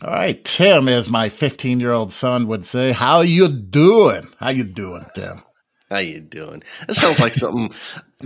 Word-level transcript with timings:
All 0.00 0.10
right, 0.10 0.44
Tim, 0.44 0.86
as 0.88 1.10
my 1.10 1.28
15 1.28 1.80
year 1.80 1.92
old 1.92 2.12
son 2.12 2.46
would 2.46 2.64
say, 2.64 2.92
how 2.92 3.22
you 3.22 3.48
doing? 3.48 4.28
How 4.38 4.50
you 4.50 4.62
doing, 4.62 5.04
Tim? 5.14 5.42
How 5.90 5.98
you 5.98 6.20
doing? 6.20 6.62
That 6.86 6.94
sounds 6.94 7.18
like 7.18 7.34
something 7.34 7.72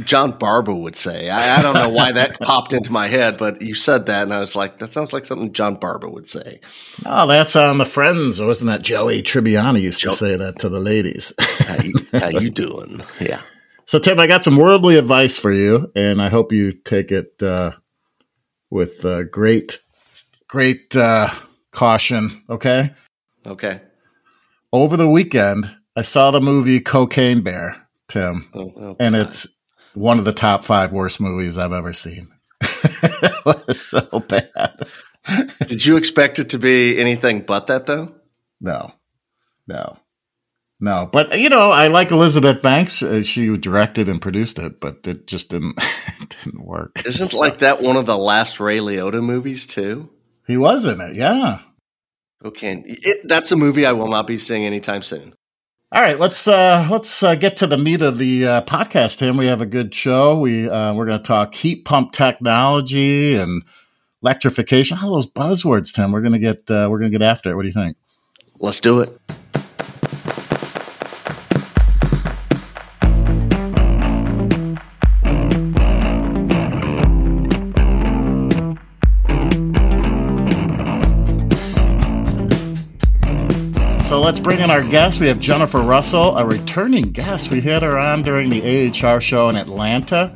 John 0.04 0.36
Barber 0.36 0.74
would 0.74 0.96
say. 0.96 1.30
I, 1.30 1.58
I, 1.58 1.62
don't 1.62 1.74
know 1.74 1.88
why 1.88 2.12
that 2.12 2.40
popped 2.40 2.72
into 2.72 2.90
my 2.90 3.06
head, 3.06 3.38
but 3.38 3.62
you 3.62 3.74
said 3.74 4.06
that, 4.06 4.24
and 4.24 4.34
I 4.34 4.40
was 4.40 4.56
like, 4.56 4.80
that 4.80 4.92
sounds 4.92 5.12
like 5.12 5.24
something 5.24 5.52
John 5.52 5.76
Barber 5.76 6.08
would 6.08 6.26
say. 6.26 6.60
Oh, 7.06 7.26
that's 7.26 7.54
on 7.54 7.78
the 7.78 7.86
Friends, 7.86 8.40
wasn't 8.40 8.70
that 8.70 8.82
Joey 8.82 9.22
Tribbiani 9.22 9.80
used 9.80 10.00
to 10.00 10.10
say 10.10 10.36
that 10.36 10.58
to 10.58 10.68
the 10.68 10.80
ladies? 10.80 11.32
how, 11.38 11.82
you, 11.82 11.94
how 12.12 12.28
you 12.28 12.50
doing? 12.50 13.02
Yeah. 13.20 13.40
So, 13.86 13.98
Tim, 13.98 14.18
I 14.18 14.26
got 14.26 14.44
some 14.44 14.56
worldly 14.56 14.96
advice 14.96 15.38
for 15.38 15.52
you, 15.52 15.90
and 15.94 16.20
I 16.20 16.30
hope 16.30 16.52
you 16.52 16.72
take 16.72 17.12
it 17.12 17.42
uh, 17.42 17.72
with 18.70 19.04
uh, 19.04 19.22
great, 19.24 19.80
great 20.48 20.96
uh, 20.96 21.28
caution. 21.72 22.42
Okay. 22.48 22.92
Okay. 23.46 23.80
Over 24.72 24.96
the 24.96 25.08
weekend, 25.08 25.74
I 25.96 26.02
saw 26.02 26.30
the 26.30 26.40
movie 26.40 26.80
Cocaine 26.80 27.42
Bear, 27.42 27.76
Tim, 28.08 28.48
oh, 28.54 28.72
oh, 28.76 28.96
and 28.98 29.14
it's 29.14 29.46
one 29.94 30.18
of 30.18 30.24
the 30.24 30.32
top 30.32 30.64
five 30.64 30.92
worst 30.92 31.20
movies 31.20 31.58
I've 31.58 31.72
ever 31.72 31.92
seen. 31.92 32.28
it 32.62 33.44
was 33.44 33.82
so 33.82 34.24
bad. 34.26 34.86
Did 35.66 35.84
you 35.84 35.96
expect 35.96 36.38
it 36.38 36.50
to 36.50 36.58
be 36.58 36.98
anything 36.98 37.40
but 37.40 37.66
that, 37.66 37.86
though? 37.86 38.14
No, 38.60 38.92
no, 39.66 39.98
no. 40.80 41.08
But 41.12 41.38
you 41.38 41.48
know, 41.48 41.70
I 41.70 41.88
like 41.88 42.10
Elizabeth 42.10 42.62
Banks. 42.62 43.02
Uh, 43.02 43.22
she 43.22 43.54
directed 43.58 44.08
and 44.08 44.22
produced 44.22 44.58
it, 44.58 44.80
but 44.80 45.00
it 45.04 45.26
just 45.26 45.50
didn't 45.50 45.74
it 46.20 46.36
didn't 46.44 46.64
work. 46.64 47.02
Isn't 47.04 47.28
so. 47.28 47.38
like 47.38 47.58
that 47.58 47.82
one 47.82 47.96
of 47.96 48.06
the 48.06 48.16
last 48.18 48.60
Ray 48.60 48.78
Liotta 48.78 49.22
movies 49.22 49.66
too? 49.66 50.08
He 50.46 50.56
was 50.56 50.84
in 50.84 51.00
it, 51.00 51.14
yeah. 51.14 51.60
Okay, 52.44 52.82
it, 52.84 53.28
that's 53.28 53.52
a 53.52 53.56
movie 53.56 53.86
I 53.86 53.92
will 53.92 54.08
not 54.08 54.26
be 54.26 54.38
seeing 54.38 54.64
anytime 54.64 55.02
soon. 55.02 55.34
All 55.92 56.00
right, 56.00 56.18
let's 56.18 56.48
uh, 56.48 56.88
let's 56.90 57.22
uh, 57.22 57.34
get 57.34 57.58
to 57.58 57.66
the 57.66 57.76
meat 57.76 58.00
of 58.00 58.16
the 58.16 58.46
uh, 58.46 58.62
podcast. 58.62 59.18
Tim, 59.18 59.36
we 59.36 59.46
have 59.46 59.60
a 59.60 59.66
good 59.66 59.94
show. 59.94 60.40
We 60.40 60.68
uh, 60.68 60.94
we're 60.94 61.04
going 61.04 61.18
to 61.18 61.24
talk 61.24 61.54
heat 61.54 61.84
pump 61.84 62.12
technology 62.12 63.34
and 63.34 63.62
electrification. 64.22 64.98
All 65.02 65.12
those 65.12 65.30
buzzwords, 65.30 65.92
Tim. 65.92 66.10
We're 66.10 66.22
going 66.22 66.32
to 66.32 66.38
get 66.38 66.70
uh, 66.70 66.88
we're 66.90 66.98
going 66.98 67.12
to 67.12 67.18
get 67.18 67.24
after 67.24 67.50
it. 67.50 67.56
What 67.56 67.62
do 67.62 67.68
you 67.68 67.74
think? 67.74 67.96
Let's 68.58 68.80
do 68.80 69.00
it. 69.00 69.20
Let's 84.22 84.38
bring 84.38 84.60
in 84.60 84.70
our 84.70 84.84
guest. 84.84 85.18
We 85.18 85.26
have 85.26 85.40
Jennifer 85.40 85.80
Russell, 85.80 86.38
a 86.38 86.46
returning 86.46 87.10
guest. 87.10 87.50
We 87.50 87.60
had 87.60 87.82
her 87.82 87.98
on 87.98 88.22
during 88.22 88.50
the 88.50 88.62
AHR 88.88 89.20
show 89.20 89.48
in 89.48 89.56
Atlanta. 89.56 90.32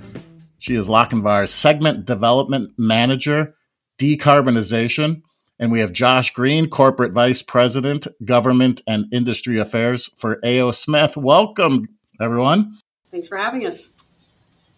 She 0.58 0.74
is 0.74 0.88
Lochinvar's 0.88 1.52
segment 1.52 2.04
development 2.04 2.72
manager, 2.76 3.54
decarbonization. 3.96 5.22
And 5.60 5.70
we 5.70 5.78
have 5.78 5.92
Josh 5.92 6.32
Greene, 6.32 6.68
corporate 6.68 7.12
vice 7.12 7.42
president, 7.42 8.08
government 8.24 8.82
and 8.88 9.06
industry 9.12 9.60
affairs 9.60 10.10
for 10.18 10.44
AO 10.44 10.72
Smith. 10.72 11.16
Welcome, 11.16 11.88
everyone. 12.20 12.76
Thanks 13.12 13.28
for 13.28 13.36
having 13.36 13.68
us. 13.68 13.90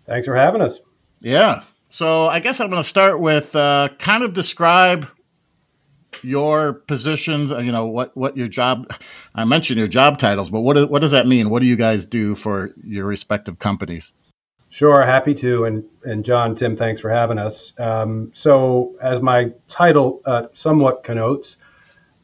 Thanks 0.04 0.26
for 0.26 0.36
having 0.36 0.60
us. 0.60 0.80
Yeah. 1.20 1.62
So 1.88 2.26
I 2.26 2.40
guess 2.40 2.60
I'm 2.60 2.68
going 2.68 2.82
to 2.82 2.88
start 2.88 3.20
with 3.20 3.56
uh, 3.56 3.88
kind 3.98 4.22
of 4.22 4.34
describe 4.34 5.08
your 6.22 6.72
positions, 6.72 7.50
you 7.50 7.72
know, 7.72 7.86
what, 7.86 8.16
what 8.16 8.36
your 8.36 8.48
job, 8.48 8.90
I 9.34 9.44
mentioned 9.44 9.78
your 9.78 9.88
job 9.88 10.18
titles, 10.18 10.50
but 10.50 10.60
what, 10.60 10.90
what 10.90 11.00
does 11.00 11.12
that 11.12 11.26
mean? 11.26 11.50
What 11.50 11.60
do 11.60 11.66
you 11.66 11.76
guys 11.76 12.06
do 12.06 12.34
for 12.34 12.70
your 12.82 13.06
respective 13.06 13.58
companies? 13.58 14.12
Sure, 14.70 15.04
happy 15.04 15.34
to. 15.34 15.64
And, 15.64 15.84
and 16.04 16.24
John, 16.24 16.54
Tim, 16.54 16.76
thanks 16.76 17.00
for 17.00 17.08
having 17.08 17.38
us. 17.38 17.72
Um, 17.78 18.30
so, 18.34 18.96
as 19.00 19.20
my 19.22 19.52
title 19.66 20.20
uh, 20.26 20.48
somewhat 20.52 21.04
connotes, 21.04 21.56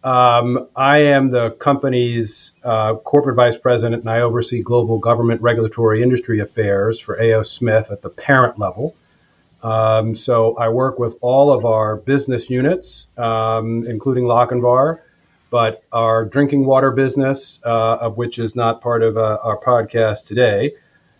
um, 0.04 0.68
I 0.76 0.98
am 0.98 1.30
the 1.30 1.52
company's 1.52 2.52
uh, 2.62 2.96
corporate 2.96 3.36
vice 3.36 3.56
president 3.56 4.02
and 4.02 4.10
I 4.10 4.20
oversee 4.20 4.62
global 4.62 4.98
government 4.98 5.40
regulatory 5.40 6.02
industry 6.02 6.40
affairs 6.40 7.00
for 7.00 7.20
AO 7.20 7.42
Smith 7.42 7.90
at 7.90 8.02
the 8.02 8.10
parent 8.10 8.58
level. 8.58 8.94
Um, 9.64 10.14
so 10.14 10.54
I 10.56 10.68
work 10.68 10.98
with 10.98 11.16
all 11.22 11.50
of 11.50 11.64
our 11.64 11.96
business 11.96 12.50
units, 12.50 13.06
um, 13.16 13.86
including 13.86 14.24
Lochinvar, 14.24 15.00
but 15.48 15.82
our 15.90 16.26
drinking 16.26 16.66
water 16.66 16.90
business, 16.90 17.60
uh, 17.64 17.96
of 18.00 18.18
which 18.18 18.38
is 18.38 18.54
not 18.54 18.82
part 18.82 19.02
of 19.02 19.16
uh, 19.16 19.38
our 19.42 19.58
podcast 19.58 20.26
today, 20.26 20.74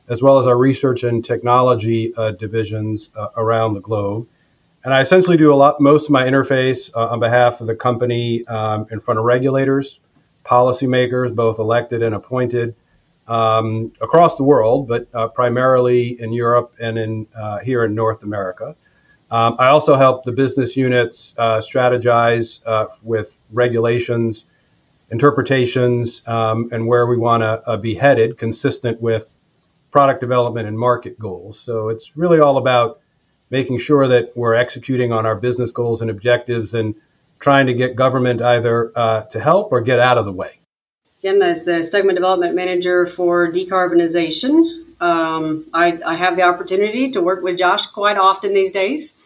as 0.08 0.22
well 0.22 0.38
as 0.38 0.46
our 0.46 0.58
research 0.58 1.04
and 1.04 1.24
technology 1.24 2.12
uh, 2.16 2.32
divisions 2.32 3.08
uh, 3.16 3.28
around 3.38 3.72
the 3.72 3.80
globe. 3.80 4.28
And 4.84 4.92
I 4.92 5.00
essentially 5.00 5.38
do 5.38 5.50
a 5.50 5.56
lot, 5.56 5.80
most 5.80 6.04
of 6.04 6.10
my 6.10 6.24
interface 6.24 6.90
uh, 6.94 7.06
on 7.06 7.20
behalf 7.20 7.62
of 7.62 7.66
the 7.66 7.74
company 7.74 8.44
um, 8.46 8.86
in 8.90 9.00
front 9.00 9.18
of 9.18 9.24
regulators, 9.24 10.00
policymakers, 10.44 11.34
both 11.34 11.58
elected 11.58 12.02
and 12.02 12.14
appointed, 12.14 12.74
um, 13.28 13.92
across 14.00 14.36
the 14.36 14.42
world, 14.42 14.88
but 14.88 15.08
uh, 15.14 15.28
primarily 15.28 16.20
in 16.20 16.32
Europe 16.32 16.74
and 16.80 16.98
in 16.98 17.26
uh, 17.34 17.58
here 17.58 17.84
in 17.84 17.94
North 17.94 18.22
America. 18.22 18.76
Um, 19.30 19.56
I 19.58 19.68
also 19.68 19.96
help 19.96 20.24
the 20.24 20.32
business 20.32 20.76
units 20.76 21.34
uh, 21.38 21.58
strategize 21.58 22.60
uh, 22.66 22.86
with 23.02 23.38
regulations, 23.50 24.46
interpretations, 25.10 26.22
um, 26.26 26.68
and 26.72 26.86
where 26.86 27.06
we 27.06 27.16
want 27.16 27.42
to 27.42 27.62
uh, 27.66 27.76
be 27.76 27.94
headed, 27.94 28.38
consistent 28.38 29.00
with 29.00 29.28
product 29.90 30.20
development 30.20 30.68
and 30.68 30.78
market 30.78 31.18
goals. 31.18 31.58
So 31.58 31.88
it's 31.88 32.16
really 32.16 32.40
all 32.40 32.58
about 32.58 33.00
making 33.50 33.78
sure 33.78 34.06
that 34.08 34.36
we're 34.36 34.54
executing 34.54 35.12
on 35.12 35.24
our 35.24 35.36
business 35.36 35.70
goals 35.70 36.02
and 36.02 36.10
objectives 36.10 36.74
and 36.74 36.94
trying 37.38 37.66
to 37.66 37.74
get 37.74 37.96
government 37.96 38.42
either 38.42 38.92
uh, 38.96 39.22
to 39.24 39.40
help 39.40 39.72
or 39.72 39.80
get 39.80 40.00
out 40.00 40.18
of 40.18 40.24
the 40.24 40.32
way 40.32 40.58
again, 41.24 41.40
as 41.40 41.64
the 41.64 41.82
segment 41.82 42.16
development 42.16 42.54
manager 42.54 43.06
for 43.06 43.50
decarbonization, 43.50 44.84
um, 45.00 45.64
I, 45.72 45.98
I, 46.04 46.16
have 46.16 46.36
the 46.36 46.42
opportunity 46.42 47.12
to 47.12 47.22
work 47.22 47.42
with 47.42 47.56
Josh 47.56 47.86
quite 47.86 48.18
often 48.18 48.52
these 48.52 48.72
days. 48.72 49.16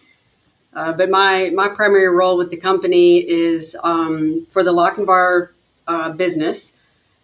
Uh, 0.73 0.93
but 0.93 1.11
my, 1.11 1.51
my 1.53 1.67
primary 1.67 2.09
role 2.09 2.39
with 2.39 2.51
the 2.51 2.57
company 2.57 3.19
is 3.19 3.77
um, 3.83 4.47
for 4.49 4.63
the 4.63 4.71
lock 4.71 4.95
Lochinvar 4.95 5.49
uh, 5.89 6.11
business. 6.13 6.73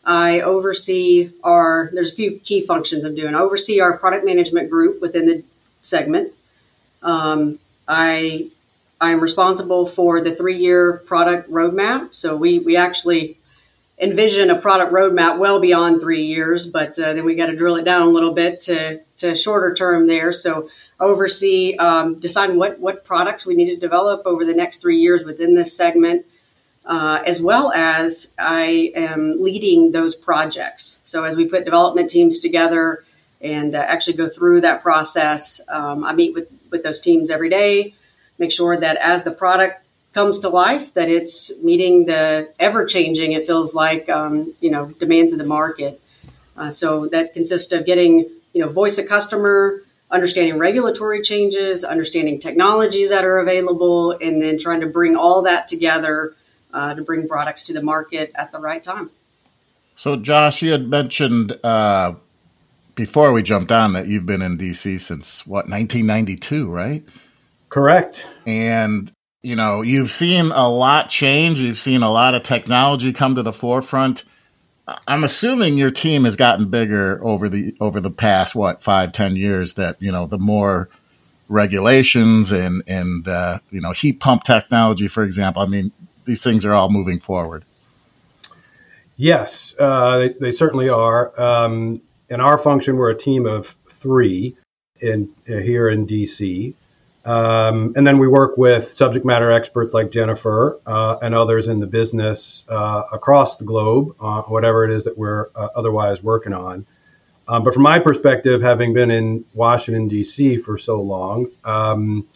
I 0.04 0.40
oversee 0.40 1.30
our, 1.44 1.90
there's 1.92 2.10
a 2.10 2.16
few 2.16 2.40
key 2.40 2.60
functions 2.60 3.04
I'm 3.04 3.14
doing. 3.14 3.36
I 3.36 3.38
oversee 3.38 3.78
our 3.78 3.96
product 3.96 4.24
management 4.24 4.70
group 4.70 5.00
within 5.00 5.26
the 5.26 5.44
segment. 5.82 6.32
Um, 7.00 7.60
I, 7.86 8.50
I'm 9.00 9.20
responsible 9.20 9.86
for 9.86 10.20
the 10.20 10.34
three 10.34 10.58
year 10.58 10.94
product 11.06 11.48
roadmap. 11.48 12.12
So 12.12 12.36
we, 12.36 12.58
we 12.58 12.76
actually 12.76 13.38
envision 13.98 14.50
a 14.50 14.60
product 14.60 14.92
roadmap 14.92 15.38
well 15.38 15.60
beyond 15.60 16.00
three 16.00 16.24
years, 16.24 16.66
but 16.66 16.98
uh, 16.98 17.14
then 17.14 17.24
we 17.24 17.34
got 17.34 17.46
to 17.46 17.56
drill 17.56 17.76
it 17.76 17.84
down 17.84 18.02
a 18.02 18.10
little 18.10 18.32
bit 18.32 18.60
to, 18.60 19.00
to 19.18 19.34
shorter 19.34 19.72
term 19.74 20.06
there. 20.06 20.32
So 20.32 20.68
oversee 20.98 21.76
um, 21.76 22.18
deciding 22.18 22.56
what, 22.56 22.78
what 22.80 23.04
products 23.04 23.46
we 23.46 23.54
need 23.54 23.70
to 23.70 23.76
develop 23.76 24.22
over 24.26 24.44
the 24.44 24.54
next 24.54 24.80
three 24.80 24.98
years 24.98 25.24
within 25.24 25.54
this 25.54 25.76
segment, 25.76 26.26
uh, 26.84 27.22
as 27.24 27.40
well 27.40 27.72
as 27.72 28.34
I 28.38 28.92
am 28.94 29.40
leading 29.40 29.92
those 29.92 30.14
projects. 30.14 31.00
So 31.04 31.24
as 31.24 31.36
we 31.36 31.46
put 31.46 31.64
development 31.64 32.10
teams 32.10 32.40
together 32.40 33.04
and 33.40 33.74
uh, 33.74 33.78
actually 33.78 34.16
go 34.16 34.28
through 34.28 34.62
that 34.62 34.82
process, 34.82 35.60
um, 35.68 36.04
I 36.04 36.14
meet 36.14 36.34
with, 36.34 36.48
with 36.70 36.82
those 36.82 37.00
teams 37.00 37.30
every 37.30 37.48
day, 37.48 37.94
make 38.38 38.50
sure 38.50 38.78
that 38.78 38.96
as 38.96 39.22
the 39.22 39.30
product 39.30 39.83
comes 40.14 40.40
to 40.40 40.48
life, 40.48 40.94
that 40.94 41.08
it's 41.08 41.62
meeting 41.62 42.06
the 42.06 42.48
ever 42.60 42.86
changing, 42.86 43.32
it 43.32 43.46
feels 43.46 43.74
like, 43.74 44.08
um, 44.08 44.54
you 44.60 44.70
know, 44.70 44.86
demands 44.86 45.32
of 45.32 45.38
the 45.38 45.44
market. 45.44 46.00
Uh, 46.56 46.70
so 46.70 47.06
that 47.08 47.34
consists 47.34 47.72
of 47.72 47.84
getting, 47.84 48.30
you 48.52 48.64
know, 48.64 48.68
voice 48.68 48.96
of 48.98 49.08
customer, 49.08 49.82
understanding 50.10 50.56
regulatory 50.56 51.20
changes, 51.20 51.82
understanding 51.82 52.38
technologies 52.38 53.10
that 53.10 53.24
are 53.24 53.38
available, 53.38 54.12
and 54.12 54.40
then 54.40 54.56
trying 54.56 54.80
to 54.80 54.86
bring 54.86 55.16
all 55.16 55.42
that 55.42 55.66
together 55.66 56.36
uh, 56.72 56.94
to 56.94 57.02
bring 57.02 57.26
products 57.26 57.64
to 57.64 57.72
the 57.72 57.82
market 57.82 58.30
at 58.36 58.52
the 58.52 58.58
right 58.58 58.82
time. 58.82 59.10
So, 59.96 60.16
Josh, 60.16 60.62
you 60.62 60.70
had 60.70 60.88
mentioned 60.88 61.58
uh, 61.64 62.14
before 62.94 63.32
we 63.32 63.42
jumped 63.42 63.72
on 63.72 63.92
that 63.94 64.06
you've 64.06 64.26
been 64.26 64.42
in 64.42 64.58
DC 64.58 65.00
since 65.00 65.44
what 65.46 65.68
1992, 65.68 66.68
right? 66.68 67.04
Correct. 67.68 68.28
And 68.46 69.12
you 69.44 69.56
know, 69.56 69.82
you've 69.82 70.10
seen 70.10 70.46
a 70.46 70.68
lot 70.68 71.10
change. 71.10 71.60
You've 71.60 71.78
seen 71.78 72.02
a 72.02 72.10
lot 72.10 72.34
of 72.34 72.42
technology 72.42 73.12
come 73.12 73.34
to 73.34 73.42
the 73.42 73.52
forefront. 73.52 74.24
I'm 75.06 75.22
assuming 75.22 75.76
your 75.76 75.90
team 75.90 76.24
has 76.24 76.34
gotten 76.34 76.70
bigger 76.70 77.22
over 77.22 77.50
the 77.50 77.76
over 77.78 78.00
the 78.00 78.10
past 78.10 78.54
what 78.54 78.82
five 78.82 79.12
ten 79.12 79.36
years. 79.36 79.74
That 79.74 80.00
you 80.00 80.10
know, 80.10 80.26
the 80.26 80.38
more 80.38 80.88
regulations 81.48 82.52
and 82.52 82.82
and 82.86 83.28
uh, 83.28 83.58
you 83.70 83.82
know 83.82 83.92
heat 83.92 84.18
pump 84.18 84.44
technology, 84.44 85.08
for 85.08 85.22
example. 85.22 85.60
I 85.60 85.66
mean, 85.66 85.92
these 86.24 86.42
things 86.42 86.64
are 86.64 86.72
all 86.72 86.90
moving 86.90 87.20
forward. 87.20 87.66
Yes, 89.16 89.74
uh, 89.78 90.18
they, 90.18 90.28
they, 90.40 90.50
certainly 90.50 90.88
are. 90.88 91.38
Um, 91.40 92.00
in 92.30 92.40
our 92.40 92.58
function, 92.58 92.96
we're 92.96 93.10
a 93.10 93.16
team 93.16 93.46
of 93.46 93.76
three 93.88 94.56
in 95.00 95.28
uh, 95.48 95.58
here 95.58 95.88
in 95.90 96.06
DC. 96.06 96.74
Um, 97.24 97.94
and 97.96 98.06
then 98.06 98.18
we 98.18 98.28
work 98.28 98.58
with 98.58 98.88
subject 98.88 99.24
matter 99.24 99.50
experts 99.50 99.94
like 99.94 100.10
Jennifer 100.10 100.78
uh, 100.86 101.16
and 101.22 101.34
others 101.34 101.68
in 101.68 101.80
the 101.80 101.86
business 101.86 102.64
uh, 102.68 103.04
across 103.12 103.56
the 103.56 103.64
globe, 103.64 104.14
uh, 104.20 104.42
whatever 104.42 104.84
it 104.84 104.90
is 104.90 105.04
that 105.04 105.16
we're 105.16 105.48
uh, 105.56 105.68
otherwise 105.74 106.22
working 106.22 106.52
on. 106.52 106.86
Um, 107.48 107.64
but 107.64 107.74
from 107.74 107.82
my 107.82 107.98
perspective, 107.98 108.60
having 108.62 108.92
been 108.92 109.10
in 109.10 109.44
Washington, 109.54 110.08
D.C. 110.08 110.58
for 110.58 110.76
so 110.76 111.00
long, 111.00 111.48
um, 111.64 112.26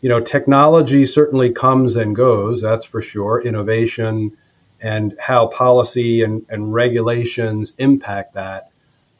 you 0.00 0.08
know, 0.08 0.20
technology 0.20 1.06
certainly 1.06 1.50
comes 1.52 1.96
and 1.96 2.14
goes, 2.14 2.60
that's 2.60 2.86
for 2.86 3.02
sure. 3.02 3.40
Innovation 3.42 4.36
and 4.80 5.16
how 5.18 5.48
policy 5.48 6.22
and, 6.22 6.46
and 6.48 6.72
regulations 6.72 7.72
impact 7.78 8.34
that. 8.34 8.70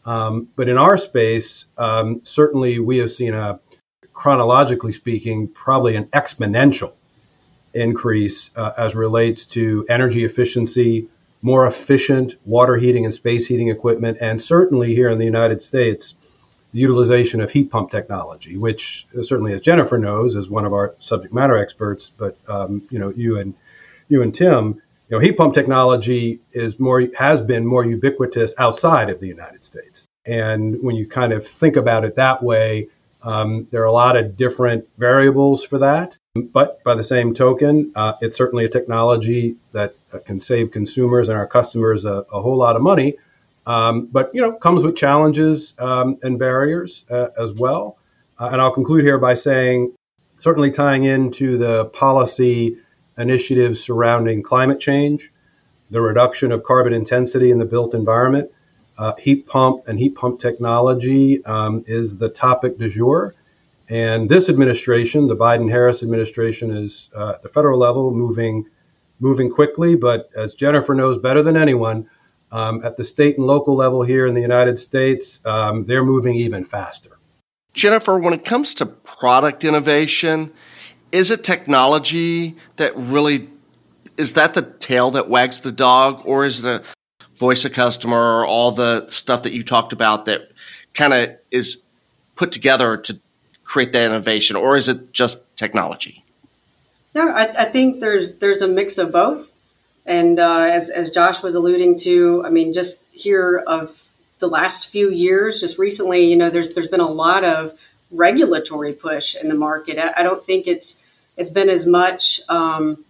Um, 0.05 0.49
but 0.55 0.69
in 0.69 0.79
our 0.79 0.97
space, 0.97 1.67
um, 1.77 2.21
certainly 2.23 2.79
we 2.79 2.99
have 2.99 3.11
seen 3.11 3.35
a 3.35 3.61
chronologically 4.19 4.93
speaking, 4.93 5.47
probably 5.47 5.95
an 5.95 6.07
exponential 6.07 6.93
increase 7.73 8.51
uh, 8.57 8.73
as 8.77 8.97
relates 8.97 9.47
to 9.47 9.87
energy 9.89 10.25
efficiency, 10.25 11.07
more 11.41 11.69
efficient 11.69 12.35
water 12.45 12.77
heating 12.77 13.05
and 13.05 13.15
space 13.15 13.47
heating 13.47 13.69
equipment, 13.69 14.19
and 14.21 14.43
certainly 14.43 14.93
here 14.93 15.09
in 15.09 15.19
the 15.19 15.25
United 15.25 15.63
States, 15.63 16.17
the 16.73 16.81
utilization 16.81 17.41
of 17.41 17.53
heat 17.53 17.71
pump 17.71 17.93
technology, 17.93 18.57
which 18.57 19.07
uh, 19.17 19.23
certainly, 19.23 19.53
as 19.53 19.61
Jennifer 19.61 19.99
knows, 19.99 20.35
as 20.35 20.51
one 20.51 20.65
of 20.65 20.73
our 20.73 20.97
subject 20.99 21.33
matter 21.33 21.57
experts, 21.57 22.11
but 22.19 22.37
um, 22.49 22.83
you 22.91 22.99
know, 22.99 23.11
you 23.11 23.39
and 23.39 23.55
you 24.09 24.23
and 24.23 24.35
Tim, 24.35 24.83
you 25.09 25.17
know, 25.17 25.21
heat 25.21 25.37
pump 25.37 25.55
technology 25.55 26.41
is 26.51 26.81
more 26.81 27.05
has 27.17 27.41
been 27.41 27.65
more 27.65 27.87
ubiquitous 27.87 28.53
outside 28.59 29.11
of 29.11 29.21
the 29.21 29.29
United 29.29 29.65
States. 29.65 30.07
And 30.27 30.83
when 30.83 30.97
you 30.97 31.07
kind 31.07 31.33
of 31.33 31.47
think 31.47 31.77
about 31.77 32.05
it 32.05 32.17
that 32.17 32.43
way, 32.43 32.89
um, 33.23 33.67
there 33.71 33.83
are 33.83 33.87
a 33.87 33.93
lot 33.93 34.17
of 34.17 34.37
different 34.37 34.89
variables 34.97 35.65
for 35.65 35.79
that. 35.79 36.19
But 36.35 36.83
by 36.85 36.95
the 36.95 37.05
same 37.05 37.35
token, 37.35 37.93
uh, 37.97 38.15
it's 38.21 38.37
certainly 38.37 38.65
a 38.65 38.69
technology 38.69 39.57
that 39.73 39.97
uh, 40.13 40.19
can 40.19 40.39
save 40.39 40.71
consumers 40.71 41.29
and 41.29 41.37
our 41.37 41.47
customers 41.47 42.05
a, 42.05 42.25
a 42.33 42.41
whole 42.41 42.57
lot 42.57 42.77
of 42.77 42.83
money. 42.83 43.17
Um, 43.67 44.07
but 44.07 44.31
you 44.35 44.41
know, 44.41 44.53
comes 44.53 44.83
with 44.83 44.97
challenges 44.97 45.75
um, 45.79 46.19
and 46.23 46.39
barriers 46.39 47.05
uh, 47.11 47.29
as 47.39 47.53
well. 47.53 47.99
Uh, 48.39 48.51
and 48.53 48.61
I'll 48.61 48.73
conclude 48.73 49.05
here 49.05 49.19
by 49.19 49.35
saying, 49.35 49.95
certainly 50.41 50.71
tying 50.71 51.05
into 51.05 51.59
the 51.59 51.87
policy 51.87 52.79
initiatives 53.19 53.83
surrounding 53.83 54.43
climate 54.43 54.79
change, 54.79 55.33
the 55.91 56.01
reduction 56.01 56.53
of 56.53 56.63
carbon 56.63 56.93
intensity 56.93 57.51
in 57.51 57.59
the 57.59 57.65
built 57.65 57.95
environment, 57.95 58.53
uh, 58.99 59.15
heat 59.19 59.47
pump 59.47 59.87
and 59.87 59.99
heat 59.99 60.15
pump 60.15 60.41
technology 60.41 61.45
um, 61.45 61.85
is 61.87 62.17
the 62.17 62.29
topic 62.29 62.79
du 62.79 62.89
jour. 62.89 63.35
And 63.89 64.29
this 64.29 64.49
administration, 64.49 65.29
the 65.29 65.37
Biden 65.37 65.71
Harris 65.71 66.03
administration, 66.03 66.77
is 66.77 67.09
uh, 67.17 67.31
at 67.31 67.43
the 67.43 67.49
federal 67.49 67.79
level 67.79 68.11
moving, 68.11 68.67
moving 69.21 69.51
quickly. 69.51 69.95
But 69.95 70.29
as 70.37 70.55
Jennifer 70.55 70.95
knows 70.95 71.17
better 71.17 71.43
than 71.43 71.57
anyone, 71.57 72.11
um, 72.51 72.85
at 72.85 72.97
the 72.97 73.05
state 73.05 73.39
and 73.39 73.47
local 73.47 73.75
level 73.75 74.03
here 74.03 74.27
in 74.27 74.35
the 74.35 74.41
United 74.41 74.79
States, 74.79 75.41
um, 75.45 75.85
they're 75.87 76.05
moving 76.05 76.35
even 76.35 76.65
faster. 76.65 77.19
Jennifer, 77.73 78.19
when 78.19 78.35
it 78.35 78.45
comes 78.45 78.75
to 78.75 78.87
product 78.87 79.65
innovation, 79.65 80.53
is 81.13 81.31
it 81.31 81.45
technology 81.45 82.57
that 82.77 82.93
really 82.97 83.49
is 84.17 84.33
that 84.33 84.55
the 84.55 84.63
tail 84.63 85.13
that 85.13 85.29
wags 85.29 85.61
the 85.61 85.73
dog, 85.73 86.21
or 86.25 86.45
is 86.45 86.65
it 86.65 86.67
a 86.67 86.98
voice 87.39 87.65
of 87.65 87.73
customer, 87.73 88.45
all 88.45 88.73
the 88.73 89.09
stuff 89.09 89.43
that 89.45 89.53
you 89.53 89.63
talked 89.63 89.93
about 89.93 90.27
that 90.27 90.51
kind 90.95 91.13
of 91.13 91.31
is 91.51 91.79
put 92.37 92.53
together 92.53 92.97
to 92.97 93.19
create 93.65 93.93
that 93.93 94.07
innovation, 94.07 94.57
or 94.57 94.77
is 94.77 94.89
it 94.89 95.13
just 95.13 95.39
technology? 95.57 96.25
No, 97.15 97.29
I, 97.29 97.63
I 97.63 97.65
think 97.67 98.01
there's 98.01 98.39
there's 98.39 98.63
a 98.63 98.69
mix 98.69 98.99
of 98.99 99.13
both, 99.13 99.53
and 100.07 100.39
uh, 100.39 100.67
as 100.71 100.91
as 100.91 101.11
Josh 101.11 101.43
was 101.43 101.55
alluding 101.55 101.97
to, 102.01 102.43
I 102.45 102.51
mean, 102.51 102.73
just 102.73 103.05
here 103.13 103.63
of 103.67 104.03
the 104.39 104.49
last 104.49 104.89
few 104.89 105.11
years, 105.11 105.61
just 105.61 105.79
recently, 105.79 106.27
you 106.27 106.37
know, 106.37 106.51
there's 106.51 106.75
there's 106.75 106.89
been 106.89 107.01
a 107.01 107.09
lot 107.09 107.45
of 107.45 107.79
regulatory 108.11 108.93
push 108.93 109.35
in 109.37 109.49
the 109.49 109.55
market. 109.55 109.99
I, 109.99 110.21
I 110.21 110.23
don't 110.23 110.45
think 110.45 110.67
it's 110.67 111.03
it's 111.37 111.51
been 111.51 111.69
as 111.69 111.87
much. 111.87 112.41
Um, 112.49 113.05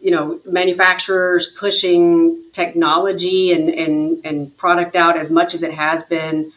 you 0.00 0.10
know 0.10 0.40
manufacturers 0.44 1.46
pushing 1.46 2.42
technology 2.52 3.52
and, 3.52 3.68
and, 3.70 4.24
and 4.24 4.56
product 4.56 4.96
out 4.96 5.16
as 5.16 5.30
much 5.30 5.54
as 5.54 5.62
it 5.62 5.72
has 5.72 6.02
been 6.04 6.52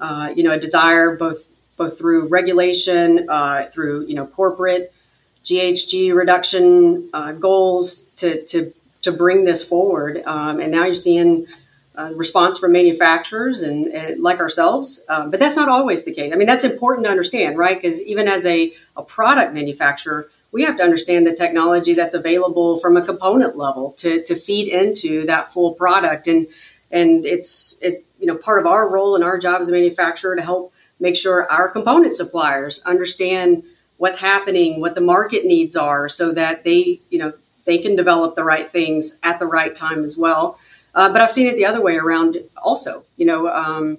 uh, 0.00 0.32
you 0.34 0.42
know 0.42 0.52
a 0.52 0.58
desire 0.58 1.16
both 1.16 1.46
both 1.76 1.96
through 1.96 2.28
regulation 2.28 3.28
uh, 3.28 3.68
through 3.72 4.04
you 4.06 4.14
know 4.14 4.26
corporate 4.26 4.92
GHG 5.44 6.14
reduction 6.14 7.08
uh, 7.14 7.32
goals 7.32 8.00
to, 8.16 8.44
to 8.46 8.72
to 9.02 9.12
bring 9.12 9.44
this 9.44 9.66
forward. 9.66 10.22
Um, 10.26 10.58
and 10.60 10.72
now 10.72 10.84
you're 10.84 10.94
seeing 10.96 11.46
response 12.14 12.58
from 12.60 12.70
manufacturers 12.72 13.62
and, 13.62 13.88
and 13.88 14.22
like 14.22 14.38
ourselves 14.38 15.04
uh, 15.08 15.26
but 15.26 15.40
that's 15.40 15.56
not 15.56 15.68
always 15.68 16.04
the 16.04 16.12
case. 16.12 16.32
I 16.32 16.36
mean 16.36 16.46
that's 16.46 16.64
important 16.64 17.06
to 17.06 17.10
understand 17.10 17.58
right? 17.58 17.80
Because 17.80 18.00
even 18.02 18.28
as 18.28 18.46
a, 18.46 18.72
a 18.96 19.02
product 19.02 19.52
manufacturer 19.52 20.30
we 20.50 20.62
have 20.62 20.76
to 20.78 20.82
understand 20.82 21.26
the 21.26 21.34
technology 21.34 21.94
that's 21.94 22.14
available 22.14 22.78
from 22.80 22.96
a 22.96 23.04
component 23.04 23.56
level 23.56 23.92
to, 23.92 24.22
to 24.24 24.34
feed 24.34 24.68
into 24.68 25.26
that 25.26 25.52
full 25.52 25.74
product. 25.74 26.26
And, 26.26 26.46
and 26.90 27.26
it's, 27.26 27.76
it, 27.82 28.04
you 28.18 28.26
know, 28.26 28.36
part 28.36 28.58
of 28.58 28.66
our 28.66 28.88
role 28.88 29.14
and 29.14 29.24
our 29.24 29.38
job 29.38 29.60
as 29.60 29.68
a 29.68 29.72
manufacturer 29.72 30.36
to 30.36 30.42
help 30.42 30.72
make 30.98 31.16
sure 31.16 31.50
our 31.50 31.68
component 31.68 32.16
suppliers 32.16 32.82
understand 32.84 33.62
what's 33.98 34.18
happening, 34.18 34.80
what 34.80 34.94
the 34.94 35.00
market 35.00 35.44
needs 35.44 35.76
are 35.76 36.08
so 36.08 36.32
that 36.32 36.64
they, 36.64 37.00
you 37.10 37.18
know, 37.18 37.32
they 37.64 37.78
can 37.78 37.94
develop 37.94 38.34
the 38.34 38.44
right 38.44 38.68
things 38.68 39.18
at 39.22 39.38
the 39.38 39.46
right 39.46 39.74
time 39.74 40.04
as 40.04 40.16
well. 40.16 40.58
Uh, 40.94 41.12
but 41.12 41.20
I've 41.20 41.30
seen 41.30 41.46
it 41.46 41.56
the 41.56 41.66
other 41.66 41.82
way 41.82 41.96
around 41.96 42.38
also, 42.56 43.04
you 43.16 43.26
know, 43.26 43.48
um, 43.48 43.98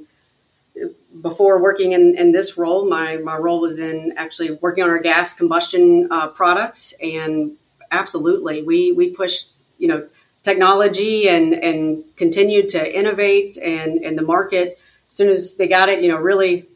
before 1.22 1.62
working 1.62 1.94
in, 1.94 2.18
in 2.18 2.32
this 2.32 2.58
role, 2.58 2.88
my, 2.88 3.18
my 3.18 3.36
role 3.36 3.60
was 3.60 3.80
in 3.80 4.14
actually 4.16 4.52
working 4.62 4.84
on 4.84 4.90
our 4.90 5.00
gas 5.00 5.34
combustion 5.34 6.08
uh, 6.12 6.28
products. 6.30 6.94
And 7.02 7.58
absolutely, 7.92 8.62
we, 8.62 8.92
we 8.92 9.10
pushed, 9.10 9.54
you 9.78 9.88
know, 9.88 10.08
technology 10.44 11.28
and, 11.28 11.54
and 11.54 12.04
continued 12.16 12.70
to 12.70 12.98
innovate 12.98 13.58
and, 13.58 14.04
and 14.06 14.18
the 14.18 14.22
market, 14.24 14.80
as 15.08 15.13
soon 15.13 15.30
as 15.30 15.56
they 15.56 15.68
got 15.68 15.89
it, 15.89 16.01
you 16.01 16.10
know, 16.10 16.18
really 16.18 16.68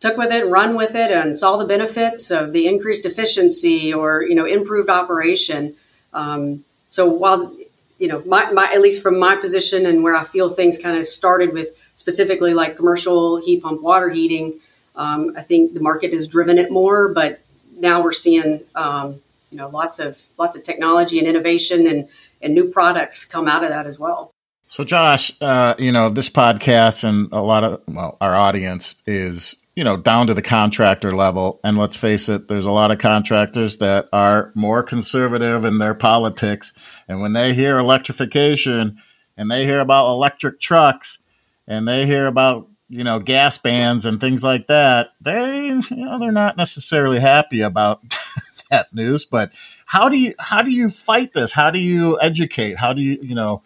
took 0.00 0.16
with 0.16 0.32
it, 0.32 0.46
run 0.46 0.76
with 0.76 0.94
it, 0.94 1.10
and 1.10 1.38
saw 1.38 1.56
the 1.56 1.64
benefits 1.64 2.30
of 2.30 2.52
the 2.52 2.66
increased 2.68 3.06
efficiency 3.06 3.92
or, 3.92 4.22
you 4.22 4.34
know, 4.34 4.44
improved 4.44 4.90
operation. 4.90 5.74
Um, 6.12 6.64
so 6.88 7.08
while, 7.08 7.56
you 7.98 8.08
know, 8.08 8.22
my, 8.26 8.50
my, 8.52 8.70
at 8.72 8.80
least 8.80 9.02
from 9.02 9.18
my 9.18 9.36
position 9.36 9.86
and 9.86 10.02
where 10.02 10.14
I 10.14 10.24
feel 10.24 10.50
things 10.50 10.78
kind 10.78 10.96
of 10.96 11.06
started 11.06 11.52
with 11.52 11.70
specifically 11.94 12.54
like 12.54 12.76
commercial 12.76 13.38
heat 13.38 13.62
pump 13.62 13.82
water 13.82 14.08
heating. 14.08 14.60
Um, 14.94 15.34
I 15.36 15.42
think 15.42 15.74
the 15.74 15.80
market 15.80 16.12
has 16.12 16.26
driven 16.26 16.58
it 16.58 16.70
more, 16.70 17.08
but 17.12 17.40
now 17.76 18.02
we're 18.02 18.12
seeing 18.12 18.60
um, 18.74 19.20
you 19.50 19.58
know 19.58 19.68
lots 19.68 19.98
of 19.98 20.20
lots 20.38 20.56
of 20.56 20.62
technology 20.62 21.18
and 21.18 21.26
innovation 21.26 21.86
and 21.86 22.08
and 22.42 22.54
new 22.54 22.68
products 22.68 23.24
come 23.24 23.48
out 23.48 23.64
of 23.64 23.70
that 23.70 23.86
as 23.86 23.98
well. 23.98 24.30
So, 24.70 24.84
Josh, 24.84 25.32
uh, 25.40 25.74
you 25.78 25.90
know 25.92 26.10
this 26.10 26.28
podcast 26.28 27.02
and 27.02 27.32
a 27.32 27.40
lot 27.40 27.64
of 27.64 27.80
well, 27.88 28.18
our 28.20 28.34
audience 28.34 28.96
is 29.06 29.56
you 29.74 29.82
know 29.82 29.96
down 29.96 30.26
to 30.26 30.34
the 30.34 30.42
contractor 30.42 31.16
level, 31.16 31.58
and 31.64 31.78
let's 31.78 31.96
face 31.96 32.28
it, 32.28 32.48
there's 32.48 32.66
a 32.66 32.70
lot 32.70 32.90
of 32.90 32.98
contractors 32.98 33.78
that 33.78 34.10
are 34.12 34.52
more 34.54 34.82
conservative 34.82 35.64
in 35.64 35.78
their 35.78 35.94
politics, 35.94 36.74
and 37.08 37.22
when 37.22 37.32
they 37.32 37.54
hear 37.54 37.78
electrification 37.78 38.98
and 39.38 39.50
they 39.50 39.64
hear 39.64 39.80
about 39.80 40.10
electric 40.10 40.60
trucks 40.60 41.18
and 41.66 41.88
they 41.88 42.04
hear 42.04 42.26
about 42.26 42.68
you 42.90 43.04
know 43.04 43.20
gas 43.20 43.56
bans 43.56 44.04
and 44.04 44.20
things 44.20 44.44
like 44.44 44.66
that, 44.66 45.12
they 45.22 45.68
you 45.68 45.96
know 45.96 46.18
they're 46.18 46.30
not 46.30 46.58
necessarily 46.58 47.20
happy 47.20 47.62
about 47.62 48.02
that 48.70 48.92
news. 48.92 49.24
But 49.24 49.50
how 49.86 50.10
do 50.10 50.18
you 50.18 50.34
how 50.38 50.60
do 50.60 50.70
you 50.70 50.90
fight 50.90 51.32
this? 51.32 51.52
How 51.52 51.70
do 51.70 51.78
you 51.78 52.20
educate? 52.20 52.76
How 52.76 52.92
do 52.92 53.00
you 53.00 53.18
you 53.22 53.34
know 53.34 53.62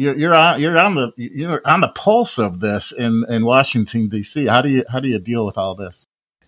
you're, 0.00 0.16
you're 0.16 0.34
on 0.34 0.60
you're 0.60 0.78
on 0.78 0.94
the 0.94 1.12
you're 1.16 1.60
on 1.64 1.82
the 1.82 1.88
pulse 1.88 2.38
of 2.38 2.60
this 2.60 2.90
in 2.90 3.24
in 3.28 3.44
Washington 3.44 4.08
D.C. 4.08 4.46
How 4.46 4.62
do 4.62 4.70
you 4.70 4.84
how 4.88 5.00
do 5.00 5.08
you 5.08 5.18
deal 5.18 5.44
with 5.44 5.58
all 5.58 5.74
this? 5.74 6.06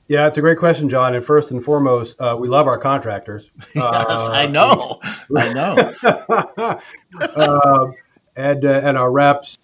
Yeah, 0.08 0.26
it's 0.26 0.38
a 0.38 0.40
great 0.40 0.58
question, 0.58 0.88
John. 0.88 1.14
And 1.14 1.24
first 1.24 1.50
and 1.50 1.62
foremost, 1.62 2.20
uh, 2.20 2.36
we 2.38 2.48
love 2.48 2.66
our 2.66 2.78
contractors. 2.78 3.50
yes, 3.74 3.84
uh, 3.84 4.28
I 4.32 4.46
know. 4.46 5.00
I 5.36 5.52
know. 5.52 6.80
uh, 7.20 7.92
and 8.36 8.64
uh, 8.64 8.80
and 8.84 8.96
our 8.96 9.12
reps 9.12 9.58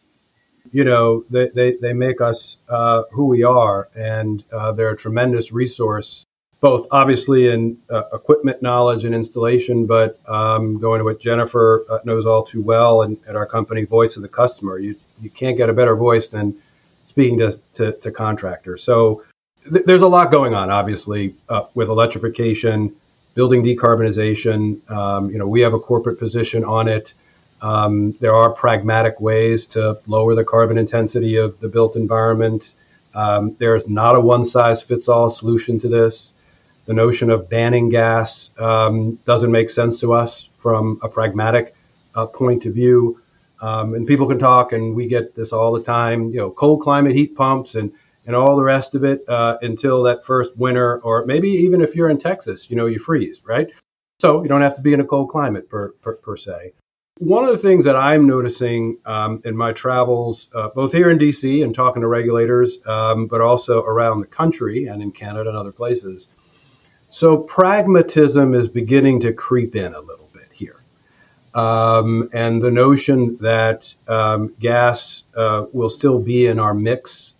you 0.70 0.84
know, 0.84 1.24
they, 1.30 1.48
they, 1.48 1.76
they 1.80 1.92
make 1.94 2.20
us 2.20 2.58
uh, 2.68 3.04
who 3.12 3.24
we 3.24 3.42
are, 3.42 3.88
and 3.94 4.44
uh, 4.52 4.70
they're 4.72 4.90
a 4.90 4.96
tremendous 4.96 5.50
resource 5.50 6.26
both 6.60 6.86
obviously 6.90 7.48
in 7.48 7.78
uh, 7.88 8.02
equipment 8.12 8.62
knowledge 8.62 9.04
and 9.04 9.14
installation, 9.14 9.86
but 9.86 10.18
um, 10.26 10.78
going 10.78 10.98
to 10.98 11.04
what 11.04 11.20
Jennifer 11.20 11.84
uh, 11.88 11.98
knows 12.04 12.26
all 12.26 12.42
too 12.42 12.62
well 12.62 13.02
and 13.02 13.16
at 13.28 13.36
our 13.36 13.46
company, 13.46 13.84
voice 13.84 14.16
of 14.16 14.22
the 14.22 14.28
customer. 14.28 14.78
You 14.78 14.96
you 15.20 15.30
can't 15.30 15.56
get 15.56 15.68
a 15.68 15.72
better 15.72 15.96
voice 15.96 16.28
than 16.28 16.56
speaking 17.06 17.38
to 17.38 17.58
to, 17.74 17.92
to 17.92 18.10
contractors. 18.10 18.82
So 18.82 19.22
th- 19.70 19.84
there's 19.84 20.02
a 20.02 20.08
lot 20.08 20.32
going 20.32 20.54
on, 20.54 20.70
obviously, 20.70 21.36
uh, 21.48 21.66
with 21.74 21.88
electrification, 21.88 22.94
building 23.34 23.62
decarbonization. 23.62 24.88
Um, 24.90 25.30
you 25.30 25.38
know, 25.38 25.46
we 25.46 25.60
have 25.60 25.74
a 25.74 25.80
corporate 25.80 26.18
position 26.18 26.64
on 26.64 26.88
it. 26.88 27.14
Um, 27.60 28.12
there 28.20 28.34
are 28.34 28.50
pragmatic 28.50 29.20
ways 29.20 29.66
to 29.66 29.98
lower 30.06 30.34
the 30.34 30.44
carbon 30.44 30.78
intensity 30.78 31.36
of 31.36 31.58
the 31.60 31.68
built 31.68 31.96
environment. 31.96 32.72
Um, 33.14 33.56
there's 33.58 33.88
not 33.88 34.16
a 34.16 34.20
one 34.20 34.44
size 34.44 34.82
fits 34.82 35.08
all 35.08 35.30
solution 35.30 35.78
to 35.80 35.88
this. 35.88 36.32
The 36.88 36.94
notion 36.94 37.28
of 37.28 37.50
banning 37.50 37.90
gas 37.90 38.48
um, 38.58 39.18
doesn't 39.26 39.52
make 39.52 39.68
sense 39.68 40.00
to 40.00 40.14
us 40.14 40.48
from 40.56 40.98
a 41.02 41.08
pragmatic 41.10 41.74
uh, 42.14 42.24
point 42.24 42.64
of 42.64 42.72
view. 42.72 43.20
Um, 43.60 43.92
and 43.92 44.06
people 44.06 44.26
can 44.26 44.38
talk, 44.38 44.72
and 44.72 44.94
we 44.94 45.06
get 45.06 45.34
this 45.34 45.52
all 45.52 45.72
the 45.72 45.82
time. 45.82 46.30
You 46.30 46.38
know, 46.38 46.50
cold 46.50 46.80
climate 46.80 47.14
heat 47.14 47.36
pumps 47.36 47.74
and 47.74 47.92
and 48.24 48.34
all 48.34 48.56
the 48.56 48.62
rest 48.62 48.94
of 48.94 49.04
it 49.04 49.22
uh, 49.28 49.58
until 49.60 50.02
that 50.04 50.24
first 50.24 50.56
winter, 50.56 50.98
or 51.00 51.26
maybe 51.26 51.50
even 51.50 51.82
if 51.82 51.94
you're 51.94 52.08
in 52.08 52.18
Texas, 52.18 52.70
you 52.70 52.76
know, 52.76 52.86
you 52.86 52.98
freeze, 52.98 53.42
right? 53.44 53.68
So 54.18 54.42
you 54.42 54.48
don't 54.48 54.62
have 54.62 54.74
to 54.76 54.82
be 54.82 54.94
in 54.94 55.00
a 55.00 55.04
cold 55.04 55.28
climate 55.28 55.68
per, 55.68 55.90
per, 56.00 56.16
per 56.16 56.36
se. 56.36 56.72
One 57.18 57.44
of 57.44 57.50
the 57.50 57.58
things 57.58 57.84
that 57.84 57.96
I'm 57.96 58.26
noticing 58.26 58.98
um, 59.04 59.42
in 59.44 59.56
my 59.56 59.72
travels, 59.72 60.48
uh, 60.54 60.68
both 60.74 60.92
here 60.92 61.10
in 61.10 61.18
DC 61.18 61.64
and 61.64 61.74
talking 61.74 62.02
to 62.02 62.08
regulators, 62.08 62.78
um, 62.86 63.26
but 63.26 63.40
also 63.40 63.82
around 63.82 64.20
the 64.20 64.26
country 64.26 64.86
and 64.86 65.02
in 65.02 65.10
Canada 65.10 65.50
and 65.50 65.58
other 65.58 65.72
places. 65.72 66.28
So 67.10 67.38
pragmatism 67.38 68.54
is 68.54 68.68
beginning 68.68 69.20
to 69.20 69.32
creep 69.32 69.74
in 69.74 69.94
a 69.94 70.00
little 70.00 70.28
bit 70.32 70.48
here. 70.52 70.82
Um, 71.54 72.28
and 72.32 72.60
the 72.60 72.70
notion 72.70 73.38
that 73.40 73.94
um, 74.06 74.54
gas 74.60 75.24
uh, 75.36 75.66
will 75.72 75.88
still 75.88 76.18
be 76.18 76.46
in 76.46 76.58
our 76.58 76.74
mix, 76.74 77.34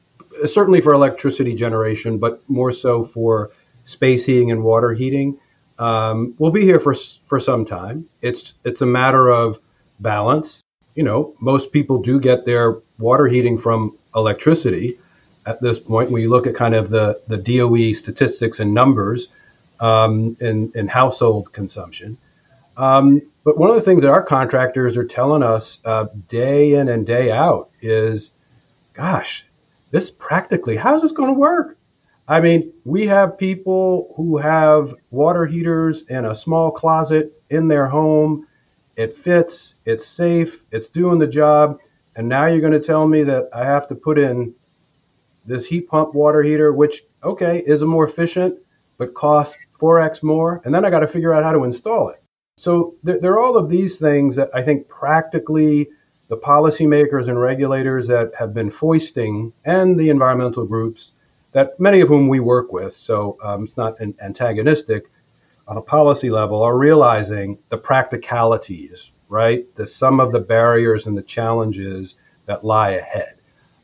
certainly 0.46 0.80
for 0.80 0.94
electricity 0.94 1.54
generation, 1.54 2.18
but 2.18 2.42
more 2.48 2.72
so 2.72 3.02
for 3.02 3.50
space 3.84 4.25
heating 4.25 4.50
and 4.50 4.64
water 4.64 4.94
heating, 4.94 5.38
um, 5.78 6.34
will 6.38 6.50
be 6.50 6.62
here 6.62 6.80
for 6.80 6.94
for 7.25 7.38
some 7.38 7.64
time. 7.64 8.08
It's 8.20 8.54
it's 8.64 8.80
a 8.80 8.87
matter 8.87 9.28
of 9.28 9.58
balance. 10.00 10.64
You 10.94 11.04
know, 11.04 11.34
most 11.40 11.72
people 11.72 12.02
do 12.02 12.18
get 12.18 12.44
their 12.44 12.78
water 12.98 13.26
heating 13.26 13.58
from 13.58 13.96
electricity 14.16 14.98
at 15.46 15.60
this 15.60 15.78
point. 15.78 16.10
When 16.10 16.22
you 16.22 16.30
look 16.30 16.46
at 16.46 16.54
kind 16.54 16.75
of 16.75 16.90
the, 16.90 17.20
the 17.28 17.37
DOE 17.37 17.92
statistics 17.92 18.58
and 18.58 18.75
numbers 18.75 19.28
um, 19.80 20.37
in, 20.40 20.73
in 20.75 20.88
household 20.88 21.52
consumption. 21.52 22.18
Um, 22.76 23.23
but 23.44 23.58
one 23.58 23.70
of 23.70 23.76
the 23.76 23.82
things 23.82 24.02
that 24.02 24.11
our 24.11 24.23
contractors 24.23 24.97
are 24.97 25.04
telling 25.04 25.42
us 25.42 25.80
uh, 25.85 26.06
day 26.28 26.75
in 26.75 26.88
and 26.88 27.06
day 27.06 27.30
out 27.30 27.70
is, 27.80 28.32
gosh, 28.94 29.44
this 29.90 30.11
practically, 30.11 30.76
how's 30.76 31.02
this 31.02 31.12
going 31.12 31.35
to 31.35 31.38
work? 31.38 31.76
I 32.26 32.40
mean, 32.40 32.73
we 32.85 33.06
have 33.06 33.38
people 33.38 34.12
who 34.16 34.37
have 34.37 34.94
water 35.11 35.47
heaters 35.47 36.02
in 36.02 36.26
a 36.26 36.35
small 36.35 36.70
closet 36.70 37.42
in 37.49 37.68
their 37.68 37.87
home 37.87 38.47
it 38.99 39.16
fits, 39.16 39.76
it's 39.85 40.04
safe, 40.04 40.64
it's 40.73 40.88
doing 40.88 41.20
the 41.20 41.28
job, 41.28 41.78
and 42.16 42.28
now 42.28 42.47
you're 42.47 42.61
going 42.61 42.73
to 42.73 42.85
tell 42.85 43.06
me 43.06 43.23
that 43.23 43.49
I 43.54 43.64
have 43.64 43.87
to 43.88 43.94
put 43.94 44.18
in 44.18 44.56
this 45.47 45.64
heat 45.64 45.88
pump 45.88 46.16
water 46.16 46.42
heater, 46.42 46.73
which, 46.73 47.04
okay, 47.23 47.62
is 47.64 47.82
a 47.82 47.87
more 47.87 48.08
efficient, 48.08 48.58
but 48.99 49.14
costs 49.14 49.57
4x 49.81 50.23
more, 50.23 50.61
and 50.64 50.75
then 50.75 50.85
I 50.85 50.90
got 50.90 51.00
to 51.00 51.09
figure 51.09 51.33
out 51.33 51.45
how 51.45 51.52
to 51.52 51.64
install 51.64 52.09
it. 52.09 52.23
So 52.57 52.97
there, 53.02 53.19
there 53.21 53.33
are 53.33 53.40
all 53.40 53.57
of 53.57 53.69
these 53.69 53.99
things 53.99 54.37
that 54.37 54.50
I 54.52 54.62
think 54.62 54.88
practically 54.88 55.88
the 56.28 56.37
policymakers 56.37 57.28
and 57.28 57.40
regulators 57.40 58.07
that 58.09 58.33
have 58.38 58.52
been 58.52 58.71
foisting, 58.71 59.52
and 59.64 59.99
the 59.99 60.11
environmental 60.11 60.67
groups 60.67 61.14
that 61.52 61.81
many 61.81 62.00
of 62.00 62.09
whom 62.09 62.28
we 62.28 62.40
work 62.40 62.73
with, 62.73 62.95
so 62.95 63.38
um, 63.43 63.64
it's 63.64 63.76
not 63.76 63.99
an 64.00 64.14
antagonistic, 64.21 65.05
on 65.67 65.76
a 65.76 65.83
policy 65.83 66.31
level 66.31 66.62
are 66.62 66.76
realizing 66.76 67.59
the 67.69 67.76
practicalities, 67.76 69.12
right? 69.28 69.67
The 69.76 69.87
some 69.87 70.21
of 70.21 70.33
the 70.33 70.40
barriers 70.40 71.07
and 71.07 71.17
the 71.17 71.23
challenges 71.23 72.17
that 72.47 72.64
lie 72.64 72.93
ahead. 72.93 73.35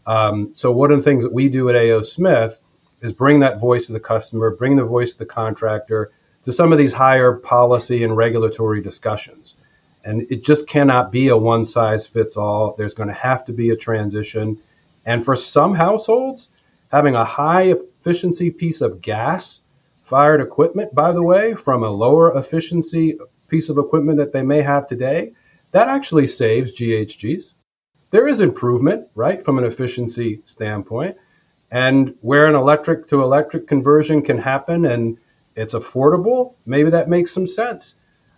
Um, 0.06 0.50
so 0.54 0.72
one 0.72 0.90
of 0.90 0.98
the 0.98 1.04
things 1.04 1.22
that 1.24 1.32
we 1.32 1.48
do 1.48 1.68
at 1.70 1.76
AO 1.76 2.02
Smith 2.02 2.60
is 3.04 3.12
bring 3.12 3.40
that 3.40 3.60
voice 3.60 3.86
of 3.90 3.92
the 3.92 4.00
customer, 4.00 4.56
bring 4.56 4.76
the 4.76 4.84
voice 4.84 5.12
of 5.12 5.18
the 5.18 5.26
contractor 5.26 6.10
to 6.42 6.52
some 6.52 6.72
of 6.72 6.78
these 6.78 6.92
higher 6.92 7.34
policy 7.34 8.02
and 8.02 8.16
regulatory 8.16 8.80
discussions. 8.80 9.56
And 10.04 10.22
it 10.30 10.42
just 10.42 10.66
cannot 10.66 11.12
be 11.12 11.28
a 11.28 11.36
one 11.36 11.66
size 11.66 12.06
fits 12.06 12.38
all. 12.38 12.74
There's 12.78 12.94
going 12.94 13.10
to 13.10 13.14
have 13.14 13.44
to 13.44 13.52
be 13.52 13.70
a 13.70 13.76
transition. 13.76 14.58
And 15.04 15.22
for 15.22 15.36
some 15.36 15.74
households, 15.74 16.48
having 16.90 17.14
a 17.14 17.26
high 17.26 17.74
efficiency 17.74 18.50
piece 18.50 18.80
of 18.80 19.02
gas 19.02 19.60
fired 20.02 20.40
equipment, 20.40 20.94
by 20.94 21.12
the 21.12 21.22
way, 21.22 21.54
from 21.54 21.82
a 21.82 21.90
lower 21.90 22.38
efficiency 22.38 23.18
piece 23.48 23.68
of 23.68 23.76
equipment 23.76 24.16
that 24.16 24.32
they 24.32 24.42
may 24.42 24.62
have 24.62 24.86
today, 24.86 25.34
that 25.72 25.88
actually 25.88 26.26
saves 26.26 26.72
GHGs. 26.72 27.52
There 28.10 28.28
is 28.28 28.40
improvement, 28.40 29.08
right, 29.14 29.44
from 29.44 29.58
an 29.58 29.64
efficiency 29.64 30.40
standpoint. 30.46 31.18
And 31.74 32.14
where 32.20 32.46
an 32.46 32.54
electric 32.54 33.08
to 33.08 33.20
electric 33.24 33.66
conversion 33.66 34.22
can 34.22 34.38
happen 34.38 34.84
and 34.84 35.18
it's 35.56 35.74
affordable, 35.74 36.54
maybe 36.66 36.90
that 36.90 37.08
makes 37.08 37.32
some 37.32 37.48
sense. 37.48 37.96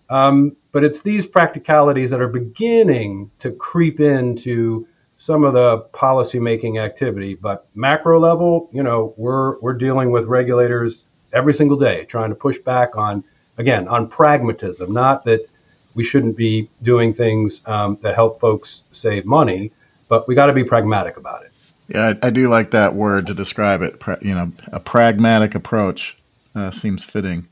Um, 0.08 0.56
but 0.72 0.84
it's 0.84 1.02
these 1.02 1.26
practicalities 1.26 2.08
that 2.10 2.22
are 2.22 2.28
beginning 2.28 3.30
to 3.40 3.52
creep 3.52 4.00
into 4.00 4.88
some 5.16 5.44
of 5.44 5.52
the 5.52 5.80
policymaking 5.92 6.82
activity. 6.82 7.34
But 7.34 7.66
macro 7.74 8.18
level, 8.18 8.70
you 8.72 8.82
know, 8.82 9.12
we're 9.18 9.58
we're 9.60 9.74
dealing 9.74 10.12
with 10.12 10.24
regulators 10.24 11.04
every 11.30 11.52
single 11.52 11.76
day, 11.76 12.06
trying 12.06 12.30
to 12.30 12.36
push 12.36 12.58
back 12.58 12.96
on, 12.96 13.22
again, 13.58 13.86
on 13.86 14.08
pragmatism. 14.08 14.90
Not 14.90 15.26
that 15.26 15.46
we 15.94 16.04
shouldn't 16.04 16.38
be 16.38 16.70
doing 16.82 17.12
things 17.12 17.60
um, 17.66 17.98
that 18.00 18.14
help 18.14 18.40
folks 18.40 18.84
save 18.92 19.26
money, 19.26 19.72
but 20.08 20.26
we 20.26 20.34
got 20.34 20.46
to 20.46 20.54
be 20.54 20.64
pragmatic 20.64 21.18
about 21.18 21.44
it. 21.44 21.52
Yeah, 21.88 22.14
I, 22.22 22.26
I, 22.26 22.30
do 22.30 22.48
like 22.48 22.72
that 22.72 22.94
word 22.94 23.28
to 23.28 23.34
describe 23.34 23.82
it. 23.82 24.02
you 24.20 24.34
know, 24.34 24.52
a 24.72 24.80
pragmatic 24.80 25.54
approach 25.54 26.16
uh, 26.54 26.70
seems 26.70 27.04
fitting. 27.04 27.48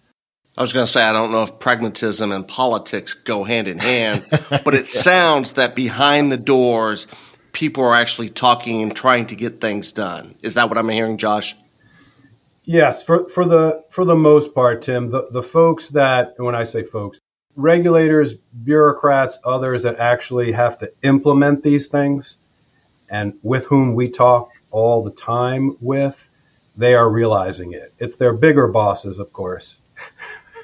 I 0.57 0.63
was 0.63 0.73
going 0.73 0.87
to 0.87 0.91
say, 0.91 1.03
I 1.03 1.13
don't 1.13 1.33
know 1.33 1.43
if 1.43 1.59
pragmatism 1.59 2.31
and 2.31 2.47
politics 2.47 3.15
go 3.15 3.45
hand 3.45 3.69
in 3.69 3.79
hand, 3.79 4.25
but 4.31 4.75
it 4.75 4.93
yeah. 4.95 5.03
sounds 5.03 5.53
that 5.55 5.75
behind 5.75 6.31
the 6.31 6.37
doors, 6.37 7.07
people 7.53 7.85
are 7.85 7.95
actually 7.95 8.29
talking 8.29 8.83
and 8.83 8.95
trying 8.95 9.27
to 9.27 9.37
get 9.37 9.61
things 9.61 9.93
done. 9.93 10.37
Is 10.43 10.55
that 10.55 10.69
what 10.69 10.79
I'm 10.79 10.89
hearing, 10.89 11.17
Josh? 11.17 11.57
Yes, 12.65 13.03
for, 13.03 13.29
for 13.29 13.45
the 13.45 13.85
for 13.91 14.05
the 14.05 14.15
most 14.15 14.55
part, 14.55 14.83
Tim, 14.83 15.11
the, 15.11 15.29
the 15.31 15.43
folks 15.43 15.89
that 15.89 16.35
when 16.39 16.55
I 16.55 16.65
say 16.65 16.83
folks, 16.83 17.19
regulators, 17.57 18.35
bureaucrats, 18.63 19.39
others 19.45 19.83
that 19.83 19.99
actually 19.99 20.51
have 20.53 20.79
to 20.79 20.91
implement 21.03 21.63
these 21.63 21.89
things 21.89 22.39
and 23.15 23.33
with 23.45 23.65
whom 23.67 23.95
we 23.95 24.09
talk 24.09 24.51
all 24.73 25.01
the 25.01 25.13
time 25.13 25.77
with, 25.81 26.29
they 26.77 26.97
are 26.97 27.09
realizing 27.09 27.73
it. 27.73 27.95
It's 28.01 28.17
their 28.17 28.33
bigger 28.33 28.67
bosses, 28.67 29.21
of 29.21 29.33
course. 29.33 29.77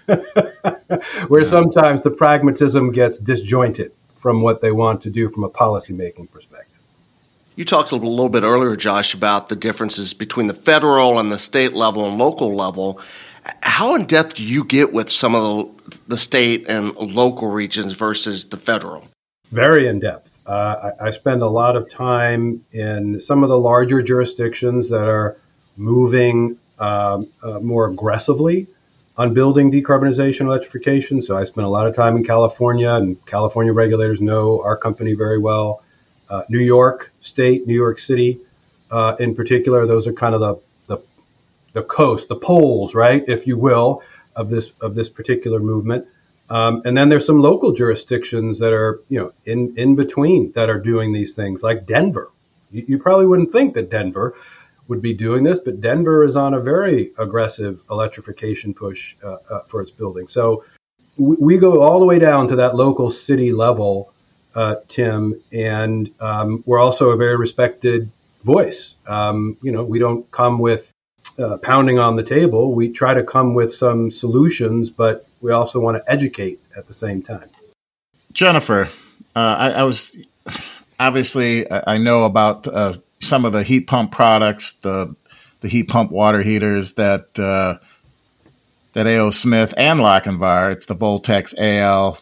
Where 1.28 1.44
sometimes 1.44 2.02
the 2.02 2.10
pragmatism 2.10 2.90
gets 2.90 3.18
disjointed 3.18 3.92
from 4.16 4.42
what 4.42 4.60
they 4.60 4.72
want 4.72 5.00
to 5.02 5.10
do 5.10 5.30
from 5.30 5.44
a 5.44 5.48
policymaking 5.48 6.28
perspective. 6.32 6.80
You 7.54 7.64
talked 7.64 7.92
a 7.92 7.96
little 7.96 8.28
bit 8.28 8.42
earlier, 8.42 8.74
Josh, 8.74 9.14
about 9.14 9.48
the 9.48 9.54
differences 9.54 10.12
between 10.12 10.48
the 10.48 10.54
federal 10.54 11.20
and 11.20 11.30
the 11.30 11.38
state 11.38 11.74
level 11.74 12.04
and 12.08 12.18
local 12.18 12.52
level. 12.52 13.00
How 13.62 13.94
in 13.94 14.06
depth 14.06 14.34
do 14.34 14.44
you 14.44 14.64
get 14.64 14.92
with 14.92 15.08
some 15.08 15.36
of 15.36 15.42
the, 15.44 16.00
the 16.08 16.18
state 16.18 16.68
and 16.68 16.96
local 16.96 17.48
regions 17.48 17.92
versus 17.92 18.46
the 18.46 18.56
federal? 18.56 19.06
Very 19.52 19.86
in 19.86 20.00
depth. 20.00 20.29
Uh, 20.50 20.90
I, 21.00 21.06
I, 21.06 21.10
spend 21.10 21.42
a 21.42 21.48
lot 21.48 21.76
of 21.76 21.88
time 21.88 22.64
in 22.72 23.20
some 23.20 23.44
of 23.44 23.48
the 23.48 23.56
larger 23.56 24.02
jurisdictions 24.02 24.88
that 24.88 25.08
are 25.08 25.36
moving 25.76 26.58
um, 26.80 27.28
uh, 27.40 27.60
more 27.60 27.88
aggressively 27.88 28.66
on 29.16 29.32
building 29.32 29.70
decarbonization 29.70 30.46
electrification. 30.46 31.22
So 31.22 31.36
I 31.36 31.44
spend 31.44 31.66
a 31.66 31.70
lot 31.70 31.86
of 31.86 31.94
time 31.94 32.16
in 32.16 32.24
California, 32.24 32.90
and 32.90 33.24
California 33.26 33.72
regulators 33.72 34.20
know 34.20 34.60
our 34.62 34.76
company 34.76 35.12
very 35.14 35.38
well 35.38 35.84
uh, 36.28 36.42
New 36.48 36.58
York 36.58 37.12
State, 37.20 37.68
New 37.68 37.76
York 37.76 38.00
City, 38.00 38.40
uh, 38.90 39.14
in 39.20 39.36
particular. 39.36 39.86
Those 39.86 40.08
are 40.08 40.12
kind 40.12 40.34
of 40.34 40.40
the, 40.40 40.56
the 40.88 40.98
the 41.74 41.82
coast, 41.84 42.26
the 42.26 42.34
poles, 42.34 42.92
right, 42.92 43.22
if 43.28 43.46
you 43.46 43.56
will, 43.56 44.02
of 44.34 44.50
this 44.50 44.72
of 44.80 44.96
this 44.96 45.10
particular 45.10 45.60
movement. 45.60 46.08
Um, 46.50 46.82
and 46.84 46.96
then 46.96 47.08
there's 47.08 47.24
some 47.24 47.40
local 47.40 47.72
jurisdictions 47.72 48.58
that 48.58 48.72
are, 48.72 49.00
you 49.08 49.20
know, 49.20 49.32
in 49.44 49.74
in 49.76 49.94
between 49.94 50.52
that 50.52 50.68
are 50.68 50.80
doing 50.80 51.12
these 51.12 51.34
things, 51.34 51.62
like 51.62 51.86
Denver. 51.86 52.32
You, 52.72 52.84
you 52.88 52.98
probably 52.98 53.26
wouldn't 53.26 53.52
think 53.52 53.74
that 53.74 53.88
Denver 53.88 54.34
would 54.88 55.00
be 55.00 55.14
doing 55.14 55.44
this, 55.44 55.60
but 55.60 55.80
Denver 55.80 56.24
is 56.24 56.36
on 56.36 56.52
a 56.52 56.60
very 56.60 57.12
aggressive 57.16 57.80
electrification 57.88 58.74
push 58.74 59.14
uh, 59.22 59.36
uh, 59.48 59.60
for 59.60 59.80
its 59.80 59.92
building. 59.92 60.26
So 60.26 60.64
we, 61.16 61.36
we, 61.38 61.58
go 61.58 61.80
all 61.80 62.00
the 62.00 62.06
way 62.06 62.18
down 62.18 62.48
to 62.48 62.56
that 62.56 62.74
local 62.74 63.12
city 63.12 63.52
level, 63.52 64.12
uh, 64.56 64.76
Tim, 64.88 65.40
and 65.52 66.10
um, 66.18 66.64
we're 66.66 66.80
also 66.80 67.10
a 67.10 67.16
very 67.16 67.36
respected 67.36 68.10
voice. 68.42 68.96
Um, 69.06 69.56
you 69.62 69.70
know, 69.70 69.84
we 69.84 70.00
don't 70.00 70.28
come 70.32 70.58
with 70.58 70.92
uh, 71.38 71.58
pounding 71.58 72.00
on 72.00 72.16
the 72.16 72.24
table. 72.24 72.74
We 72.74 72.90
try 72.90 73.14
to 73.14 73.22
come 73.22 73.54
with 73.54 73.72
some 73.72 74.10
solutions, 74.10 74.90
but 74.90 75.24
we 75.40 75.52
also 75.52 75.80
want 75.80 75.96
to 75.96 76.12
educate 76.12 76.60
at 76.76 76.86
the 76.86 76.94
same 76.94 77.22
time. 77.22 77.48
Jennifer, 78.32 78.88
uh, 79.34 79.38
I, 79.58 79.70
I, 79.70 79.82
was 79.82 80.16
obviously 80.98 81.70
I 81.70 81.98
know 81.98 82.24
about 82.24 82.66
uh, 82.66 82.94
some 83.20 83.44
of 83.44 83.52
the 83.52 83.62
heat 83.62 83.86
pump 83.86 84.12
products, 84.12 84.74
the 84.74 85.14
the 85.60 85.68
heat 85.68 85.84
pump 85.84 86.10
water 86.10 86.42
heaters 86.42 86.94
that 86.94 87.38
uh, 87.38 87.78
that 88.92 89.06
A.O. 89.06 89.30
Smith 89.30 89.74
and 89.76 90.00
Lochinvar. 90.00 90.72
It's 90.72 90.86
the 90.86 90.96
Voltex 90.96 91.54
AL. 91.58 92.18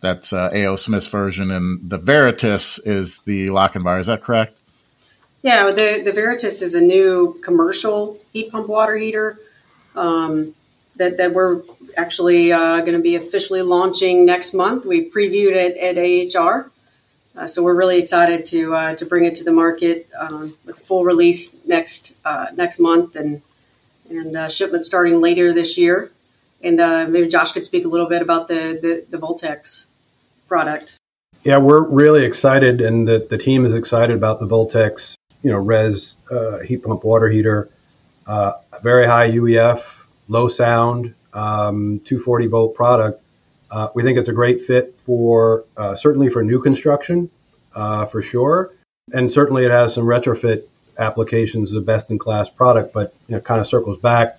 That's 0.00 0.32
uh, 0.32 0.50
A.O. 0.52 0.76
Smith's 0.76 1.08
version, 1.08 1.50
and 1.50 1.88
the 1.88 1.98
Veritas 1.98 2.78
is 2.80 3.18
the 3.20 3.48
Lochinvar. 3.48 3.98
Is 4.00 4.06
that 4.06 4.22
correct? 4.22 4.56
Yeah, 5.42 5.70
the 5.72 6.02
the 6.04 6.12
Veritas 6.12 6.62
is 6.62 6.74
a 6.74 6.80
new 6.80 7.38
commercial 7.42 8.18
heat 8.32 8.50
pump 8.50 8.68
water 8.68 8.96
heater 8.96 9.38
um, 9.94 10.54
that 10.96 11.16
that 11.16 11.32
we're 11.32 11.62
actually 11.96 12.52
uh, 12.52 12.80
going 12.80 12.94
to 12.94 13.02
be 13.02 13.16
officially 13.16 13.62
launching 13.62 14.24
next 14.24 14.54
month. 14.54 14.84
We 14.84 15.10
previewed 15.10 15.54
it 15.54 15.76
at 15.76 15.96
AHR, 15.98 16.70
uh, 17.36 17.46
so 17.48 17.62
we're 17.62 17.74
really 17.74 17.98
excited 17.98 18.46
to 18.46 18.74
uh, 18.74 18.94
to 18.94 19.06
bring 19.06 19.24
it 19.24 19.34
to 19.36 19.44
the 19.44 19.52
market 19.52 20.08
um, 20.18 20.56
with 20.64 20.78
full 20.78 21.04
release 21.04 21.64
next 21.66 22.16
uh, 22.24 22.46
next 22.54 22.78
month 22.78 23.16
and 23.16 23.42
and 24.08 24.36
uh, 24.36 24.48
shipment 24.48 24.84
starting 24.84 25.20
later 25.20 25.52
this 25.52 25.76
year. 25.76 26.10
And 26.62 26.80
uh, 26.80 27.06
maybe 27.08 27.28
Josh 27.28 27.52
could 27.52 27.64
speak 27.64 27.84
a 27.84 27.88
little 27.88 28.08
bit 28.08 28.22
about 28.22 28.46
the 28.46 28.78
the, 28.80 29.04
the 29.10 29.18
Voltex 29.18 29.86
product. 30.46 30.96
Yeah, 31.42 31.58
we're 31.58 31.84
really 31.84 32.24
excited, 32.24 32.80
and 32.80 33.06
the, 33.06 33.26
the 33.28 33.36
team 33.36 33.66
is 33.66 33.74
excited 33.74 34.16
about 34.16 34.40
the 34.40 34.46
Voltex, 34.46 35.14
you 35.42 35.50
know, 35.50 35.58
res 35.58 36.14
uh, 36.30 36.60
heat 36.60 36.84
pump 36.84 37.04
water 37.04 37.28
heater. 37.28 37.68
very 38.82 39.06
high 39.06 39.30
UEF, 39.30 40.04
low 40.28 40.48
sound, 40.48 41.14
um, 41.34 42.00
240 42.04 42.46
volt 42.46 42.74
product 42.74 43.24
uh, 43.74 43.88
we 43.92 44.04
think 44.04 44.18
it's 44.18 44.28
a 44.28 44.32
great 44.32 44.60
fit 44.60 44.96
for 44.98 45.64
uh, 45.76 45.96
certainly 45.96 46.30
for 46.30 46.44
new 46.44 46.62
construction, 46.62 47.28
uh, 47.74 48.06
for 48.06 48.22
sure, 48.22 48.72
and 49.12 49.30
certainly 49.30 49.64
it 49.64 49.70
has 49.72 49.92
some 49.92 50.04
retrofit 50.04 50.62
applications. 50.96 51.72
The 51.72 51.80
best 51.80 52.12
in 52.12 52.18
class 52.18 52.48
product, 52.48 52.92
but 52.92 53.14
you 53.26 53.34
know, 53.34 53.40
kind 53.40 53.60
of 53.60 53.66
circles 53.66 53.98
back 53.98 54.38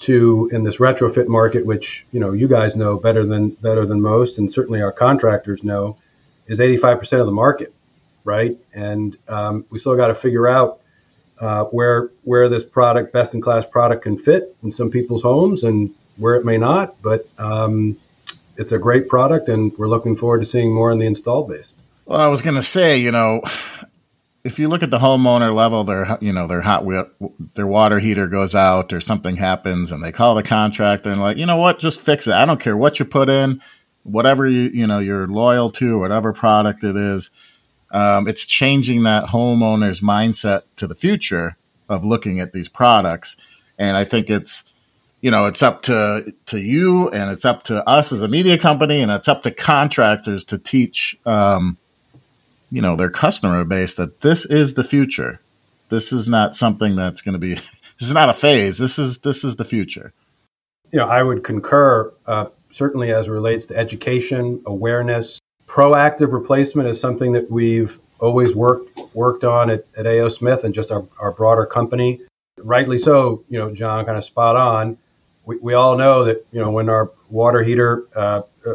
to 0.00 0.48
in 0.54 0.64
this 0.64 0.78
retrofit 0.78 1.28
market, 1.28 1.66
which 1.66 2.06
you 2.12 2.20
know 2.20 2.32
you 2.32 2.48
guys 2.48 2.74
know 2.74 2.96
better 2.96 3.26
than 3.26 3.50
better 3.50 3.84
than 3.84 4.00
most, 4.00 4.38
and 4.38 4.50
certainly 4.50 4.80
our 4.80 4.92
contractors 4.92 5.62
know, 5.62 5.98
is 6.46 6.58
85% 6.58 7.20
of 7.20 7.26
the 7.26 7.32
market, 7.32 7.74
right? 8.24 8.56
And 8.72 9.18
um, 9.28 9.66
we 9.68 9.80
still 9.80 9.96
got 9.96 10.06
to 10.06 10.14
figure 10.14 10.48
out 10.48 10.80
uh, 11.38 11.64
where 11.64 12.10
where 12.22 12.48
this 12.48 12.64
product, 12.64 13.12
best 13.12 13.34
in 13.34 13.42
class 13.42 13.66
product, 13.66 14.04
can 14.04 14.16
fit 14.16 14.56
in 14.62 14.70
some 14.70 14.90
people's 14.90 15.20
homes 15.20 15.62
and 15.62 15.94
where 16.16 16.34
it 16.34 16.44
may 16.44 16.56
not. 16.56 17.00
But 17.02 17.28
um, 17.38 17.98
it's 18.56 18.72
a 18.72 18.78
great 18.78 19.08
product, 19.08 19.48
and 19.48 19.76
we're 19.78 19.88
looking 19.88 20.16
forward 20.16 20.40
to 20.40 20.46
seeing 20.46 20.72
more 20.72 20.90
in 20.90 20.98
the 20.98 21.06
install 21.06 21.44
base. 21.44 21.72
Well, 22.04 22.20
I 22.20 22.28
was 22.28 22.42
going 22.42 22.56
to 22.56 22.62
say, 22.62 22.98
you 22.98 23.12
know, 23.12 23.42
if 24.44 24.58
you 24.58 24.68
look 24.68 24.82
at 24.82 24.90
the 24.90 24.98
homeowner 24.98 25.54
level, 25.54 25.84
their 25.84 26.18
you 26.20 26.32
know 26.32 26.46
their 26.46 26.60
hot 26.60 26.84
their 27.54 27.66
water 27.66 27.98
heater 27.98 28.26
goes 28.26 28.54
out 28.54 28.92
or 28.92 29.00
something 29.00 29.36
happens, 29.36 29.92
and 29.92 30.02
they 30.02 30.12
call 30.12 30.34
the 30.34 30.42
contractor 30.42 31.10
and 31.10 31.20
like, 31.20 31.36
you 31.36 31.46
know 31.46 31.56
what, 31.56 31.78
just 31.78 32.00
fix 32.00 32.26
it. 32.26 32.34
I 32.34 32.44
don't 32.44 32.60
care 32.60 32.76
what 32.76 32.98
you 32.98 33.04
put 33.04 33.28
in, 33.28 33.62
whatever 34.02 34.46
you 34.46 34.70
you 34.74 34.86
know 34.86 34.98
you're 34.98 35.28
loyal 35.28 35.70
to, 35.72 35.98
whatever 35.98 36.32
product 36.32 36.82
it 36.82 36.96
is. 36.96 37.30
Um, 37.90 38.26
it's 38.26 38.46
changing 38.46 39.02
that 39.02 39.26
homeowner's 39.26 40.00
mindset 40.00 40.62
to 40.76 40.86
the 40.86 40.94
future 40.94 41.56
of 41.88 42.04
looking 42.04 42.40
at 42.40 42.52
these 42.52 42.68
products, 42.68 43.36
and 43.78 43.96
I 43.96 44.04
think 44.04 44.28
it's 44.28 44.64
you 45.22 45.30
know, 45.30 45.46
it's 45.46 45.62
up 45.62 45.82
to 45.82 46.34
to 46.46 46.60
you 46.60 47.08
and 47.08 47.30
it's 47.30 47.44
up 47.44 47.62
to 47.64 47.88
us 47.88 48.12
as 48.12 48.20
a 48.20 48.28
media 48.28 48.58
company 48.58 49.00
and 49.00 49.10
it's 49.10 49.28
up 49.28 49.44
to 49.44 49.50
contractors 49.50 50.44
to 50.44 50.58
teach 50.58 51.16
um, 51.24 51.78
you 52.70 52.82
know, 52.82 52.96
their 52.96 53.10
customer 53.10 53.64
base 53.64 53.94
that 53.94 54.20
this 54.20 54.44
is 54.44 54.74
the 54.74 54.84
future. 54.84 55.40
This 55.90 56.12
is 56.12 56.26
not 56.26 56.56
something 56.56 56.96
that's 56.96 57.20
going 57.20 57.34
to 57.34 57.38
be 57.38 57.54
this 57.54 57.62
is 58.00 58.12
not 58.12 58.28
a 58.28 58.34
phase. 58.34 58.78
This 58.78 58.98
is 58.98 59.18
this 59.18 59.44
is 59.44 59.56
the 59.56 59.64
future. 59.64 60.12
You 60.90 60.98
know, 60.98 61.06
I 61.06 61.22
would 61.22 61.44
concur 61.44 62.12
uh, 62.26 62.46
certainly 62.70 63.12
as 63.12 63.28
relates 63.28 63.66
to 63.66 63.76
education, 63.76 64.60
awareness, 64.66 65.38
proactive 65.68 66.32
replacement 66.32 66.88
is 66.88 67.00
something 67.00 67.32
that 67.32 67.50
we've 67.50 67.98
always 68.18 68.56
worked 68.56 68.98
worked 69.14 69.44
on 69.44 69.70
at, 69.70 69.86
at 69.96 70.06
AO 70.06 70.28
Smith 70.28 70.64
and 70.64 70.74
just 70.74 70.90
our, 70.90 71.06
our 71.20 71.30
broader 71.32 71.64
company. 71.64 72.20
Rightly 72.58 72.98
so, 72.98 73.44
you 73.48 73.58
know, 73.58 73.72
John, 73.72 74.04
kind 74.04 74.18
of 74.18 74.24
spot 74.24 74.56
on 74.56 74.98
we, 75.44 75.56
we 75.58 75.74
all 75.74 75.96
know 75.96 76.24
that 76.24 76.46
you 76.52 76.60
know 76.60 76.70
when 76.70 76.88
our 76.88 77.10
water 77.28 77.62
heater 77.62 78.06
uh, 78.14 78.42
uh, 78.66 78.74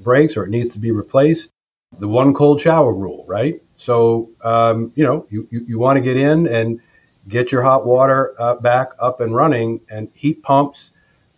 breaks 0.00 0.36
or 0.36 0.44
it 0.44 0.50
needs 0.50 0.72
to 0.72 0.78
be 0.78 0.90
replaced, 0.90 1.50
the 1.98 2.08
one 2.08 2.34
cold 2.34 2.60
shower 2.60 2.92
rule, 2.92 3.24
right? 3.28 3.62
So 3.76 4.30
um, 4.42 4.92
you 4.94 5.04
know 5.04 5.26
you, 5.30 5.48
you, 5.50 5.64
you 5.66 5.78
want 5.78 5.96
to 5.96 6.02
get 6.02 6.16
in 6.16 6.46
and 6.46 6.80
get 7.28 7.52
your 7.52 7.62
hot 7.62 7.86
water 7.86 8.34
uh, 8.38 8.56
back 8.56 8.90
up 8.98 9.20
and 9.20 9.34
running, 9.34 9.80
and 9.90 10.08
heat 10.14 10.42
pumps. 10.42 10.90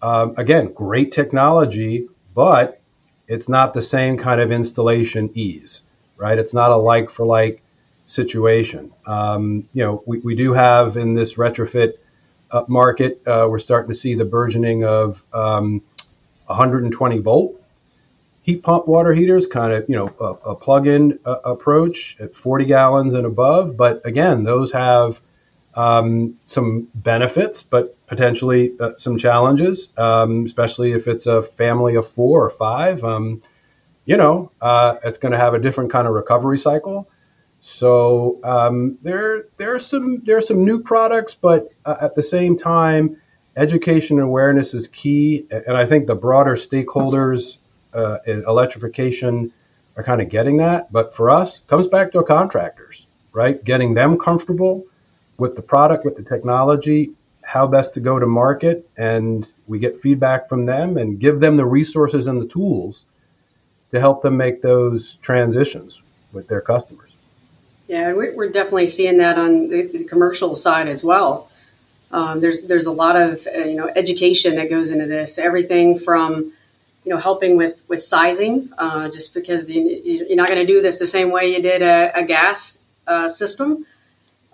Um, 0.03 0.35
again, 0.37 0.73
great 0.73 1.13
technology, 1.13 2.09
but 2.35 2.81
it's 3.29 3.49
not 3.49 3.73
the 3.73 3.83
same 3.83 4.19
kind 4.19 4.41
of 4.41 4.53
installation 4.53 5.31
ease, 5.35 5.81
right? 6.17 6.39
It's 6.39 6.53
not 6.53 6.71
a 6.73 6.77
like 6.77 7.11
for 7.11 7.25
like 7.25 7.63
situation. 8.07 8.93
Um, 9.07 9.69
you 9.73 9.83
know, 9.83 10.03
we, 10.07 10.19
we 10.19 10.35
do 10.35 10.53
have 10.53 10.97
in 10.97 11.15
this 11.15 11.35
retrofit 11.35 11.95
uh, 12.55 12.65
market, 12.69 13.21
uh, 13.27 13.47
we're 13.51 13.59
starting 13.59 13.89
to 13.89 13.99
see 13.99 14.15
the 14.15 14.25
burgeoning 14.25 14.85
of 14.85 15.25
um, 15.33 15.83
120 16.47 17.19
volt 17.19 17.61
heat 18.45 18.63
pump 18.63 18.87
water 18.87 19.13
heaters, 19.13 19.47
kind 19.47 19.73
of 19.73 19.89
you 19.89 19.97
know 19.97 20.15
a, 20.21 20.51
a 20.51 20.55
plug-in 20.55 21.19
uh, 21.25 21.37
approach 21.45 22.17
at 22.21 22.35
40 22.35 22.67
gallons 22.67 23.15
and 23.15 23.27
above. 23.27 23.77
But 23.77 24.07
again, 24.07 24.45
those 24.45 24.71
have 24.73 25.21
um, 25.75 26.39
some 26.45 26.89
benefits, 26.95 27.63
but 27.63 27.97
potentially 28.07 28.75
uh, 28.79 28.93
some 28.99 29.19
challenges, 29.19 29.89
um, 29.97 30.45
especially 30.45 30.93
if 30.93 31.09
it's 31.09 31.27
a 31.27 31.43
family 31.43 31.97
of 31.97 32.07
four 32.07 32.45
or 32.45 32.51
five. 32.51 33.03
Um, 33.03 33.43
you 34.05 34.19
know, 34.19 34.53
uh, 34.61 34.99
it's 35.03 35.19
going 35.19 35.33
to 35.33 35.39
have 35.39 35.55
a 35.55 35.59
different 35.59 35.91
kind 35.91 36.07
of 36.07 36.13
recovery 36.13 36.59
cycle. 36.59 37.09
So 37.67 38.41
um, 38.45 38.99
there 39.01 39.47
there 39.57 39.75
are 39.75 39.79
some 39.79 40.23
there 40.27 40.37
are 40.37 40.43
some 40.43 40.67
new 40.67 40.83
products, 40.83 41.35
but 41.35 41.71
uh, 41.87 41.97
at 41.99 42.15
the 42.15 42.23
same 42.23 42.59
time, 42.59 43.17
education 43.57 44.19
and 44.19 44.27
awareness 44.27 44.75
is 44.75 44.87
key. 44.87 45.47
And 45.51 45.75
I 45.75 45.87
think 45.87 46.07
the 46.07 46.15
broader 46.15 46.57
stakeholders 46.57 47.57
uh, 47.95 48.19
in 48.27 48.45
electrification 48.47 49.51
are 49.97 50.05
kind 50.05 50.21
of 50.21 50.29
getting 50.29 50.59
that. 50.59 50.93
But 50.93 51.17
for 51.17 51.31
us, 51.31 51.61
comes 51.61 51.89
back 51.89 52.13
to 52.13 52.19
our 52.19 52.25
contractors, 52.25 53.07
right? 53.33 53.65
Getting 53.65 53.95
them 53.95 54.19
comfortable 54.19 54.85
with 55.39 55.57
the 55.57 55.63
product, 55.63 56.05
with 56.05 56.17
the 56.17 56.23
technology, 56.23 57.13
how 57.41 57.67
best 57.67 57.95
to 57.95 58.01
go 58.01 58.19
to 58.19 58.27
market, 58.27 58.87
and 58.99 59.51
we 59.67 59.79
get 59.79 60.03
feedback 60.03 60.51
from 60.51 60.67
them 60.67 60.99
and 60.99 61.19
give 61.19 61.41
them 61.41 61.57
the 61.57 61.65
resources 61.65 62.27
and 62.27 62.43
the 62.43 62.47
tools 62.47 63.07
to 63.91 64.01
help 64.01 64.21
them 64.21 64.37
make 64.37 64.61
those 64.61 65.15
transitions 65.23 66.03
with 66.31 66.47
their 66.47 66.61
customers. 66.61 67.14
Yeah, 67.87 68.15
we're 68.15 68.49
definitely 68.49 68.87
seeing 68.87 69.19
that 69.19 69.39
on 69.39 69.69
the 69.69 70.05
commercial 70.05 70.57
side 70.57 70.89
as 70.89 71.05
well. 71.05 71.51
Um, 72.11 72.41
there's 72.41 72.63
there's 72.63 72.87
a 72.87 72.93
lot 72.93 73.17
of 73.17 73.47
uh, 73.47 73.59
you 73.59 73.77
know 73.77 73.91
education 73.95 74.55
that 74.57 74.71
goes 74.71 74.91
into 74.91 75.07
this. 75.07 75.37
Everything 75.37 75.99
from 75.99 76.53
you 77.05 77.13
know 77.13 77.19
helping 77.19 77.57
with 77.57 77.81
with 77.89 78.01
sizing, 78.01 78.71
uh, 78.79 79.11
just 79.11 79.35
because 79.35 79.71
you, 79.71 80.27
are 80.31 80.37
not 80.37 80.49
going 80.49 80.61
to 80.61 80.67
do 80.67 80.81
this 80.81 80.99
the 80.99 81.07
same 81.07 81.31
way 81.31 81.53
you 81.53 81.61
did 81.61 81.83
a, 81.83 82.17
a 82.17 82.25
gas 82.25 82.85
uh, 83.07 83.29
system, 83.29 83.85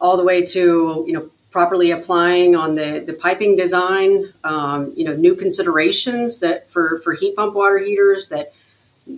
all 0.00 0.16
the 0.16 0.24
way 0.24 0.44
to 0.46 1.04
you 1.06 1.12
know 1.12 1.30
properly 1.50 1.92
applying 1.92 2.56
on 2.56 2.74
the 2.74 3.04
the 3.06 3.12
piping 3.12 3.54
design. 3.54 4.32
Um, 4.42 4.92
you 4.96 5.04
know 5.04 5.14
new 5.14 5.36
considerations 5.36 6.40
that 6.40 6.68
for 6.70 6.98
for 7.04 7.12
heat 7.12 7.36
pump 7.36 7.54
water 7.54 7.78
heaters 7.78 8.28
that 8.28 8.54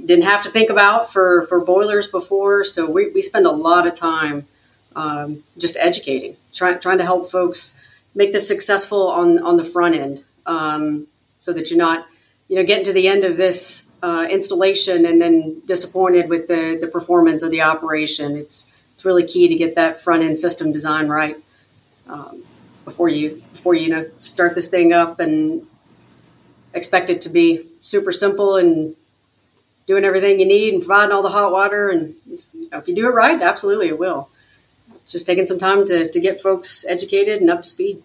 didn't 0.04 0.24
have 0.24 0.42
to 0.44 0.50
think 0.50 0.70
about 0.70 1.12
for, 1.12 1.46
for 1.46 1.60
boilers 1.60 2.08
before. 2.08 2.64
So 2.64 2.90
we, 2.90 3.10
we 3.10 3.22
spend 3.22 3.46
a 3.46 3.50
lot 3.50 3.86
of 3.86 3.94
time 3.94 4.46
um, 4.96 5.42
just 5.58 5.76
educating, 5.76 6.36
trying 6.52 6.78
trying 6.80 6.98
to 6.98 7.04
help 7.04 7.30
folks 7.30 7.78
make 8.14 8.32
this 8.32 8.46
successful 8.46 9.08
on 9.08 9.38
on 9.38 9.56
the 9.56 9.64
front 9.64 9.94
end, 9.94 10.24
um, 10.46 11.06
so 11.40 11.52
that 11.52 11.70
you're 11.70 11.78
not 11.78 12.06
you 12.48 12.56
know 12.56 12.64
getting 12.64 12.84
to 12.84 12.92
the 12.92 13.08
end 13.08 13.24
of 13.24 13.36
this 13.36 13.90
uh, 14.02 14.26
installation 14.30 15.06
and 15.06 15.20
then 15.20 15.62
disappointed 15.66 16.28
with 16.28 16.46
the 16.46 16.76
the 16.80 16.86
performance 16.86 17.42
of 17.42 17.50
the 17.50 17.62
operation. 17.62 18.36
It's 18.36 18.70
it's 18.94 19.04
really 19.04 19.24
key 19.24 19.48
to 19.48 19.54
get 19.54 19.74
that 19.76 20.02
front 20.02 20.22
end 20.22 20.38
system 20.38 20.72
design 20.72 21.08
right. 21.08 21.36
um, 22.08 22.44
before 22.84 23.08
you 23.08 23.42
before 23.52 23.74
you, 23.74 23.84
you 23.84 23.88
know 23.88 24.04
start 24.18 24.54
this 24.54 24.68
thing 24.68 24.92
up 24.92 25.20
and 25.20 25.66
expect 26.74 27.10
it 27.10 27.22
to 27.22 27.28
be 27.28 27.66
super 27.80 28.12
simple 28.12 28.56
and 28.56 28.94
doing 29.86 30.04
everything 30.04 30.40
you 30.40 30.46
need 30.46 30.74
and 30.74 30.82
providing 30.82 31.12
all 31.12 31.22
the 31.22 31.28
hot 31.28 31.52
water. 31.52 31.90
And 31.90 32.14
you 32.26 32.70
know, 32.70 32.78
if 32.78 32.88
you 32.88 32.94
do 32.94 33.06
it 33.06 33.12
right, 33.12 33.40
absolutely 33.40 33.88
it 33.88 33.98
will. 33.98 34.28
It's 34.96 35.12
just 35.12 35.26
taking 35.26 35.46
some 35.46 35.58
time 35.58 35.84
to, 35.86 36.10
to 36.10 36.20
get 36.20 36.40
folks 36.40 36.84
educated 36.88 37.40
and 37.40 37.50
up 37.50 37.62
to 37.62 37.68
speed. 37.68 38.02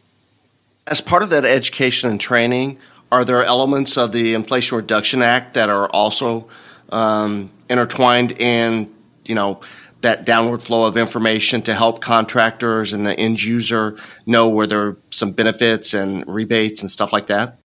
As 0.88 1.02
part 1.02 1.22
of 1.22 1.30
that 1.32 1.46
education 1.46 2.10
and 2.10 2.20
training, 2.20 2.80
are 3.12 3.24
there 3.24 3.44
elements 3.44 3.98
of 3.98 4.12
the 4.12 4.34
Inflation 4.34 4.78
Reduction 4.78 5.22
Act 5.22 5.54
that 5.54 5.70
are 5.70 5.88
also 5.90 6.48
um, 6.90 7.52
intertwined 7.70 8.34
in, 8.34 8.94
you 9.26 9.36
know, 9.36 9.62
that 10.02 10.26
downward 10.26 10.62
flow 10.62 10.86
of 10.86 10.96
information 10.96 11.62
to 11.64 11.74
help 11.74 12.02
contractors 12.02 12.94
and 12.94 13.06
the 13.06 13.18
end 13.18 13.44
user 13.44 13.98
know 14.26 14.48
where 14.48 14.68
there 14.68 14.88
are 14.88 14.98
some 15.10 15.32
benefits 15.32 15.94
and 15.94 16.24
rebates 16.28 16.82
and 16.82 16.92
stuff 16.92 17.12
like 17.12 17.28
that? 17.28 17.58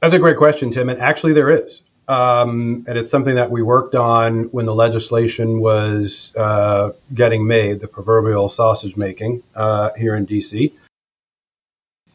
That's 0.00 0.14
a 0.14 0.18
great 0.18 0.36
question, 0.36 0.70
Tim. 0.70 0.88
And 0.88 1.00
actually, 1.00 1.32
there 1.32 1.50
is. 1.50 1.82
Um, 2.06 2.84
and 2.86 2.98
it's 2.98 3.10
something 3.10 3.36
that 3.36 3.50
we 3.50 3.62
worked 3.62 3.94
on 3.94 4.44
when 4.44 4.66
the 4.66 4.74
legislation 4.74 5.60
was 5.60 6.32
uh, 6.36 6.90
getting 7.14 7.46
made, 7.46 7.80
the 7.80 7.88
proverbial 7.88 8.48
sausage 8.48 8.96
making 8.96 9.42
uh, 9.54 9.90
here 9.96 10.14
in 10.14 10.26
DC. 10.26 10.72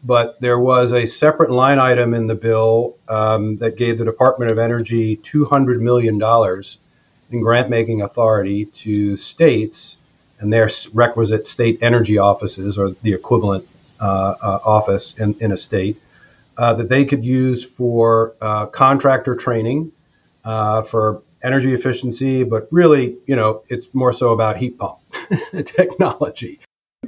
But 0.03 0.39
there 0.39 0.59
was 0.59 0.93
a 0.93 1.05
separate 1.05 1.51
line 1.51 1.79
item 1.79 2.13
in 2.13 2.27
the 2.27 2.35
bill 2.35 2.97
um, 3.09 3.57
that 3.57 3.77
gave 3.77 3.97
the 3.97 4.05
Department 4.05 4.51
of 4.51 4.59
Energy 4.59 5.17
$200 5.17 5.79
million 5.79 6.21
in 7.31 7.41
grant 7.41 7.69
making 7.69 8.01
authority 8.01 8.65
to 8.65 9.17
states 9.17 9.97
and 10.39 10.53
their 10.53 10.69
requisite 10.93 11.45
state 11.47 11.79
energy 11.81 12.17
offices 12.17 12.77
or 12.77 12.91
the 13.01 13.13
equivalent 13.13 13.67
uh, 13.99 14.35
uh 14.41 14.59
office 14.63 15.17
in, 15.17 15.35
in 15.41 15.51
a 15.51 15.57
state 15.57 16.01
uh, 16.59 16.73
that 16.73 16.89
they 16.89 17.05
could 17.05 17.23
use 17.23 17.63
for 17.63 18.35
uh, 18.41 18.65
contractor 18.65 19.33
training 19.33 19.93
uh, 20.43 20.81
for 20.81 21.23
energy 21.41 21.73
efficiency, 21.73 22.43
but 22.43 22.67
really, 22.69 23.15
you 23.25 23.37
know, 23.37 23.63
it's 23.69 23.87
more 23.93 24.11
so 24.11 24.33
about 24.33 24.57
heat 24.57 24.77
pump 24.77 24.99
technology. 25.65 26.59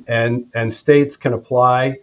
And, 0.07 0.49
and 0.55 0.73
states 0.73 1.17
can 1.17 1.33
apply. 1.33 1.97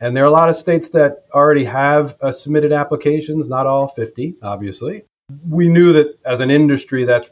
And 0.00 0.16
there 0.16 0.24
are 0.24 0.26
a 0.26 0.30
lot 0.30 0.48
of 0.48 0.56
states 0.56 0.88
that 0.90 1.26
already 1.34 1.64
have 1.64 2.16
uh, 2.22 2.32
submitted 2.32 2.72
applications, 2.72 3.46
not 3.46 3.66
all 3.66 3.88
50, 3.88 4.36
obviously. 4.42 5.04
We 5.46 5.68
knew 5.68 5.92
that 5.92 6.18
as 6.24 6.40
an 6.40 6.50
industry, 6.50 7.04
that 7.04 7.28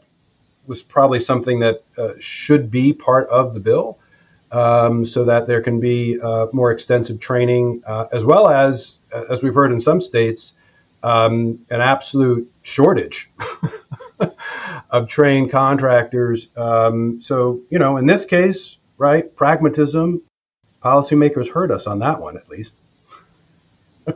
was 0.67 0.83
probably 0.83 1.21
something 1.21 1.61
that 1.61 1.85
uh, 1.97 2.13
should 2.19 2.71
be 2.71 2.93
part 2.93 3.31
of 3.31 3.55
the 3.55 3.61
bill 3.61 3.99
um, 4.55 5.05
so 5.05 5.25
that 5.25 5.49
there 5.49 5.61
can 5.61 5.81
be 5.81 6.21
uh, 6.21 6.47
more 6.53 6.71
extensive 6.71 7.19
training, 7.19 7.83
uh, 7.85 8.07
as 8.13 8.25
well 8.25 8.49
as, 8.49 8.99
as 9.29 9.43
we've 9.43 9.55
heard 9.55 9.73
in 9.73 9.81
some 9.81 10.01
states, 10.01 10.55
um, 11.03 11.59
an 11.71 11.81
absolute 11.81 12.51
shortage 12.63 13.31
of 14.91 15.09
trained 15.09 15.51
contractors. 15.51 16.47
Um, 16.57 17.21
so, 17.21 17.63
you 17.69 17.81
know, 17.81 17.97
in 17.97 18.07
this 18.07 18.25
case, 18.27 18.79
right, 18.97 19.35
pragmatism, 19.35 20.23
policymakers 20.83 21.51
heard 21.51 21.73
us 21.73 21.89
on 21.89 21.99
that 21.99 22.21
one 22.21 22.37
at 22.37 22.49
least. 22.49 22.75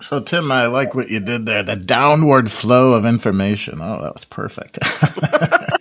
so, 0.00 0.20
Tim, 0.20 0.52
I 0.52 0.66
like 0.66 0.94
what 0.94 1.10
you 1.10 1.18
did 1.18 1.46
there 1.46 1.64
the 1.64 1.76
downward 1.76 2.48
flow 2.48 2.92
of 2.92 3.04
information. 3.04 3.80
Oh, 3.82 4.02
that 4.02 4.14
was 4.14 4.24
perfect. 4.24 4.78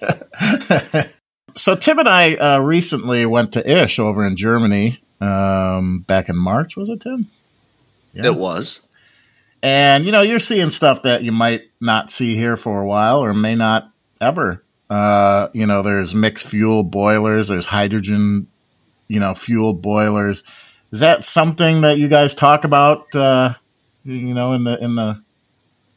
so 1.55 1.75
Tim 1.75 1.99
and 1.99 2.09
I 2.09 2.35
uh, 2.35 2.59
recently 2.59 3.25
went 3.25 3.53
to 3.53 3.83
ISH 3.83 3.99
over 3.99 4.25
in 4.25 4.35
Germany 4.35 5.01
um, 5.21 5.99
back 5.99 6.29
in 6.29 6.37
March. 6.37 6.75
Was 6.75 6.89
it 6.89 7.01
Tim? 7.01 7.29
Yeah. 8.13 8.27
It 8.27 8.35
was. 8.35 8.81
And 9.61 10.05
you 10.05 10.11
know, 10.11 10.21
you're 10.21 10.39
seeing 10.39 10.69
stuff 10.69 11.03
that 11.03 11.23
you 11.23 11.31
might 11.31 11.63
not 11.79 12.11
see 12.11 12.35
here 12.35 12.57
for 12.57 12.81
a 12.81 12.85
while, 12.85 13.19
or 13.19 13.33
may 13.33 13.55
not 13.55 13.89
ever. 14.19 14.63
Uh, 14.89 15.47
you 15.53 15.65
know, 15.65 15.81
there's 15.81 16.13
mixed 16.13 16.47
fuel 16.47 16.83
boilers. 16.83 17.47
There's 17.47 17.65
hydrogen, 17.65 18.47
you 19.07 19.19
know, 19.19 19.33
fuel 19.33 19.73
boilers. 19.73 20.43
Is 20.91 20.99
that 20.99 21.23
something 21.23 21.81
that 21.81 21.97
you 21.97 22.09
guys 22.09 22.35
talk 22.35 22.65
about? 22.65 23.15
Uh, 23.15 23.53
you 24.03 24.33
know, 24.33 24.53
in 24.53 24.65
the 24.65 24.77
in 24.83 24.95
the 24.95 25.23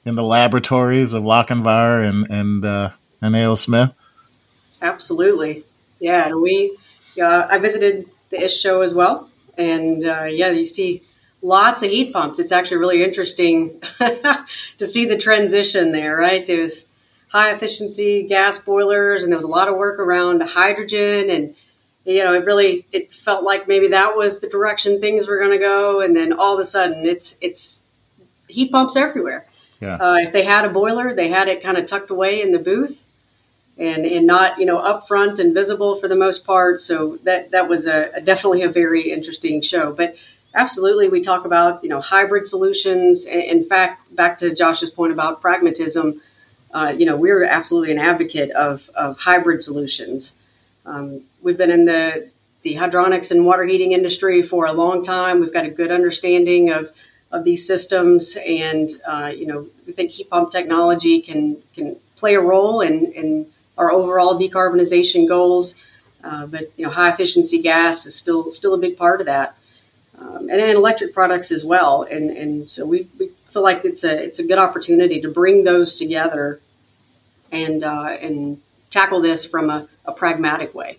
in 0.05 0.15
the 0.15 0.23
laboratories 0.23 1.13
of 1.13 1.25
Lochinvar 1.25 2.09
and 2.09 2.31
and 2.31 2.65
uh, 2.65 2.91
and 3.21 3.35
A.O. 3.35 3.57
Smith. 3.57 3.93
Absolutely. 4.83 5.65
Yeah. 6.01 6.27
And 6.27 6.41
we, 6.41 6.77
uh, 7.21 7.47
I 7.51 7.59
visited 7.59 8.09
the 8.31 8.45
ISH 8.45 8.61
show 8.61 8.83
as 8.83 8.95
well. 8.95 9.31
And 9.57 10.07
uh, 10.07 10.25
yeah, 10.25 10.51
you 10.51 10.65
see 10.65 11.03
lots 11.43 11.83
of 11.83 11.91
heat 11.91 12.13
pumps. 12.13 12.39
It's 12.39 12.53
actually 12.53 12.79
really 12.79 13.03
interesting 13.03 13.81
to 13.99 14.87
see 14.87 15.07
the 15.07 15.17
transition 15.17 15.93
there, 15.93 16.17
right? 16.17 16.47
There's 16.47 16.89
high 17.29 17.53
efficiency 17.53 18.25
gas 18.25 18.59
boilers, 18.59 19.23
and 19.23 19.33
there 19.33 19.39
was 19.39 19.45
a 19.45 19.51
lot 19.51 19.69
of 19.69 19.77
work 19.77 19.99
around 19.99 20.43
hydrogen. 20.43 21.31
And, 21.31 21.55
you 22.05 22.23
know, 22.23 22.35
it 22.35 22.45
really, 22.45 22.87
it 22.93 23.13
felt 23.13 23.45
like 23.45 23.67
maybe 23.67 23.89
that 23.89 24.17
was 24.17 24.41
the 24.41 24.49
direction 24.49 25.01
things 25.01 25.27
were 25.27 25.39
going 25.39 25.53
to 25.53 25.59
go. 25.59 26.01
And 26.01 26.15
then 26.15 26.33
all 26.33 26.55
of 26.55 26.61
a 26.61 26.65
sudden, 26.65 27.07
it's, 27.07 27.39
it's 27.41 27.83
heat 28.49 28.71
pumps 28.71 28.97
everywhere. 28.97 29.47
Yeah. 29.81 29.97
Uh, 29.97 30.17
if 30.17 30.33
they 30.33 30.45
had 30.45 30.65
a 30.65 30.71
boiler, 30.71 31.15
they 31.15 31.29
had 31.29 31.49
it 31.49 31.63
kind 31.63 31.77
of 31.77 31.87
tucked 31.87 32.11
away 32.11 32.43
in 32.43 32.53
the 32.53 32.59
booth 32.59 33.06
and 33.79 34.07
and 34.07 34.27
not 34.27 34.59
you 34.59 34.67
know 34.67 34.79
upfront 34.79 35.39
and 35.39 35.53
visible 35.55 35.97
for 35.97 36.09
the 36.09 36.17
most 36.17 36.47
part. 36.47 36.81
So 36.81 37.17
that 37.25 37.51
that 37.51 37.69
was 37.69 37.87
a, 37.87 38.11
a, 38.15 38.21
definitely 38.21 38.63
a 38.63 38.71
very 38.71 39.11
interesting 39.11 39.63
show. 39.63 39.93
But 39.93 40.17
absolutely, 40.55 41.09
we 41.09 41.21
talk 41.21 41.45
about 41.45 41.83
you 41.83 41.91
know 41.91 42.01
hybrid 42.01 42.47
solutions. 42.47 43.27
In 43.27 43.65
fact, 43.65 44.15
back 44.15 44.39
to 44.39 44.55
Josh's 44.55 44.91
point 44.91 45.13
about 45.13 45.41
pragmatism, 45.41 46.21
uh, 46.73 46.95
you 46.97 47.07
know 47.07 47.17
we're 47.17 47.45
absolutely 47.45 47.93
an 47.93 47.99
advocate 47.99 48.51
of 48.53 48.89
of 48.91 49.19
hybrid 49.19 49.63
solutions. 49.63 50.37
Um, 50.87 51.23
we've 51.43 51.59
been 51.59 51.71
in 51.71 51.85
the 51.85 52.31
the 52.63 52.75
hydronics 52.75 53.31
and 53.31 53.45
water 53.45 53.65
heating 53.65 53.93
industry 53.93 54.43
for 54.43 54.67
a 54.67 54.73
long 54.73 55.05
time. 55.05 55.41
We've 55.41 55.53
got 55.53 55.67
a 55.67 55.71
good 55.71 55.93
understanding 55.93 56.71
of 56.71 56.91
of 57.31 57.45
these 57.45 57.67
systems, 57.67 58.37
and 58.37 58.91
uh, 59.07 59.33
you 59.37 59.47
know 59.47 59.67
we 59.87 59.93
think 59.93 60.13
heat 60.13 60.31
pump 60.31 60.51
technology 60.51 61.21
can 61.21 61.59
can 61.75 61.97
play 62.17 62.35
a 62.35 62.41
role 62.41 62.81
in 62.81 63.13
in 63.13 63.47
our 63.77 63.91
overall 63.91 64.39
decarbonization 64.39 65.29
goals. 65.29 65.75
Uh, 66.23 66.47
but 66.47 66.73
you 66.77 66.85
know, 66.85 66.91
high 66.91 67.11
efficiency 67.11 67.61
gas 67.61 68.07
is 68.07 68.15
still 68.15 68.51
still 68.51 68.75
a 68.75 68.79
big 68.79 68.97
part 68.97 69.21
of 69.21 69.27
that, 69.27 69.57
um, 70.19 70.49
and 70.51 70.61
then 70.61 70.77
electric 70.77 71.15
products 71.15 71.53
as 71.53 71.65
well. 71.65 72.03
And 72.03 72.31
and 72.31 72.69
so 72.69 72.87
we, 72.87 73.09
we 73.19 73.31
feel 73.47 73.63
like 73.63 73.85
it's 73.85 74.03
a 74.03 74.25
it's 74.25 74.39
a 74.39 74.47
good 74.47 74.59
opportunity 74.59 75.21
to 75.21 75.31
bring 75.31 75.65
those 75.65 75.95
together, 75.95 76.61
and 77.53 77.85
uh, 77.85 78.17
and 78.21 78.61
tackle 78.91 79.21
this 79.21 79.45
from 79.45 79.71
a, 79.71 79.89
a 80.05 80.13
pragmatic 80.13 80.75
way. 80.75 80.99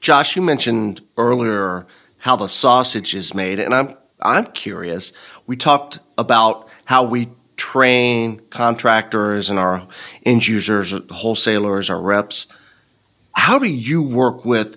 Josh, 0.00 0.36
you 0.36 0.42
mentioned 0.42 1.00
earlier 1.16 1.86
how 2.18 2.36
the 2.36 2.48
sausage 2.48 3.14
is 3.14 3.34
made, 3.34 3.58
and 3.58 3.74
I'm 3.74 3.96
I'm 4.20 4.46
curious. 4.46 5.12
We 5.46 5.56
talked 5.56 5.98
about 6.16 6.68
how 6.84 7.02
we 7.02 7.30
train 7.62 8.40
contractors 8.50 9.48
and 9.48 9.56
our 9.56 9.86
end 10.26 10.44
users, 10.44 10.92
wholesalers, 11.10 11.90
our 11.90 12.00
reps. 12.00 12.48
How 13.30 13.60
do 13.60 13.68
you 13.68 14.02
work 14.02 14.44
with 14.44 14.76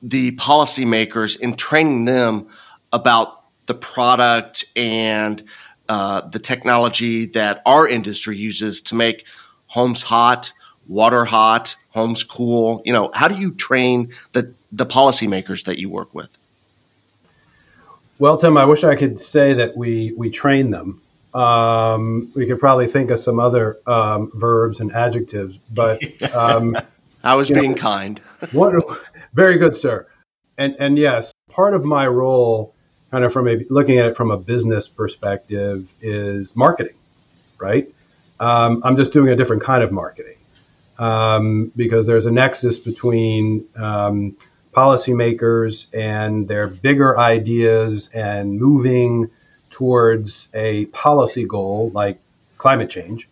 the 0.00 0.30
policymakers 0.36 1.40
in 1.40 1.56
training 1.56 2.04
them 2.04 2.46
about 2.92 3.42
the 3.66 3.74
product 3.74 4.64
and 4.76 5.42
uh, 5.88 6.20
the 6.28 6.38
technology 6.38 7.26
that 7.26 7.62
our 7.66 7.88
industry 7.88 8.36
uses 8.36 8.80
to 8.82 8.94
make 8.94 9.26
homes 9.66 10.04
hot, 10.04 10.52
water 10.86 11.24
hot, 11.24 11.74
homes 11.88 12.22
cool? 12.22 12.80
You 12.84 12.92
know, 12.92 13.10
how 13.12 13.26
do 13.26 13.36
you 13.38 13.50
train 13.50 14.12
the 14.34 14.54
the 14.70 14.86
policymakers 14.86 15.64
that 15.64 15.80
you 15.80 15.90
work 15.90 16.14
with? 16.14 16.38
Well, 18.20 18.36
Tim, 18.36 18.56
I 18.56 18.66
wish 18.66 18.84
I 18.84 18.94
could 18.94 19.18
say 19.18 19.52
that 19.54 19.76
we 19.76 20.14
we 20.16 20.30
train 20.30 20.70
them. 20.70 21.02
Um, 21.32 22.32
we 22.34 22.46
could 22.46 22.58
probably 22.58 22.88
think 22.88 23.10
of 23.10 23.20
some 23.20 23.38
other 23.38 23.78
um, 23.86 24.32
verbs 24.34 24.80
and 24.80 24.92
adjectives, 24.92 25.58
but 25.70 26.02
um, 26.34 26.76
I 27.22 27.34
was 27.34 27.50
being 27.50 27.72
know, 27.72 27.76
kind. 27.76 28.20
what, 28.52 28.74
very 29.32 29.58
good, 29.58 29.76
sir. 29.76 30.06
And 30.58 30.76
and 30.78 30.98
yes, 30.98 31.32
part 31.50 31.74
of 31.74 31.84
my 31.84 32.06
role, 32.06 32.74
kind 33.10 33.24
of 33.24 33.32
from 33.32 33.48
a 33.48 33.64
looking 33.70 33.98
at 33.98 34.06
it 34.06 34.16
from 34.16 34.30
a 34.30 34.36
business 34.36 34.88
perspective, 34.88 35.92
is 36.00 36.54
marketing. 36.56 36.96
Right. 37.58 37.92
Um, 38.38 38.82
I'm 38.84 38.96
just 38.96 39.12
doing 39.12 39.28
a 39.28 39.36
different 39.36 39.62
kind 39.62 39.82
of 39.84 39.92
marketing 39.92 40.38
um, 40.98 41.72
because 41.76 42.06
there's 42.06 42.26
a 42.26 42.30
nexus 42.30 42.78
between 42.78 43.66
um, 43.76 44.36
policymakers 44.72 45.92
and 45.94 46.46
their 46.48 46.68
bigger 46.68 47.18
ideas 47.18 48.08
and 48.14 48.58
moving 48.58 49.30
towards 49.80 50.46
a 50.52 50.84
policy 50.86 51.46
goal 51.46 51.90
like 51.94 52.20
climate 52.58 52.90
change, 52.90 53.30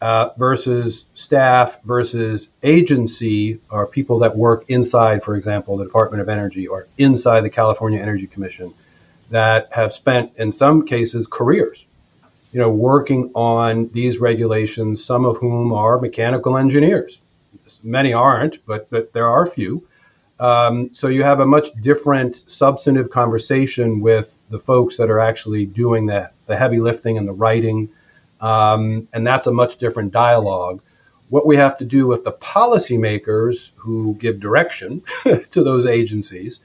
uh, 0.00 0.28
versus 0.38 1.06
staff 1.14 1.82
versus 1.82 2.48
agency 2.62 3.58
or 3.68 3.88
people 3.88 4.20
that 4.20 4.36
work 4.36 4.64
inside, 4.68 5.24
for 5.24 5.34
example, 5.34 5.76
the 5.76 5.84
Department 5.84 6.20
of 6.20 6.28
Energy 6.28 6.68
or 6.68 6.86
inside 6.98 7.40
the 7.40 7.50
California 7.50 8.00
Energy 8.00 8.28
Commission 8.28 8.72
that 9.30 9.70
have 9.72 9.92
spent, 9.92 10.30
in 10.36 10.52
some 10.52 10.86
cases, 10.86 11.26
careers, 11.26 11.84
you 12.52 12.60
know, 12.60 12.70
working 12.70 13.32
on 13.34 13.88
these 13.88 14.18
regulations, 14.18 15.04
some 15.04 15.24
of 15.24 15.36
whom 15.38 15.72
are 15.72 15.98
mechanical 15.98 16.56
engineers. 16.56 17.20
Many 17.82 18.12
aren't, 18.12 18.64
but, 18.66 18.88
but 18.88 19.12
there 19.12 19.28
are 19.28 19.42
a 19.42 19.50
few. 19.50 19.84
Um, 20.42 20.90
so 20.92 21.08
you 21.08 21.22
have 21.22 21.40
a 21.40 21.46
much 21.46 21.68
different 21.80 22.50
substantive 22.50 23.10
conversation 23.10 24.00
with 24.00 24.42
the 24.50 24.58
folks 24.58 24.96
that 24.96 25.08
are 25.08 25.20
actually 25.20 25.66
doing 25.66 26.06
the, 26.06 26.30
the 26.46 26.56
heavy 26.56 26.80
lifting 26.80 27.16
and 27.16 27.28
the 27.28 27.32
writing 27.32 27.88
um, 28.42 29.08
and 29.12 29.24
that's 29.26 29.46
a 29.46 29.52
much 29.52 29.78
different 29.78 30.12
dialogue. 30.12 30.82
What 31.30 31.46
we 31.46 31.56
have 31.56 31.78
to 31.78 31.84
do 31.84 32.06
with 32.06 32.24
the 32.24 32.32
policymakers 32.32 33.70
who 33.76 34.14
give 34.18 34.40
direction 34.40 35.02
to 35.24 35.62
those 35.62 35.86
agencies 35.86 36.60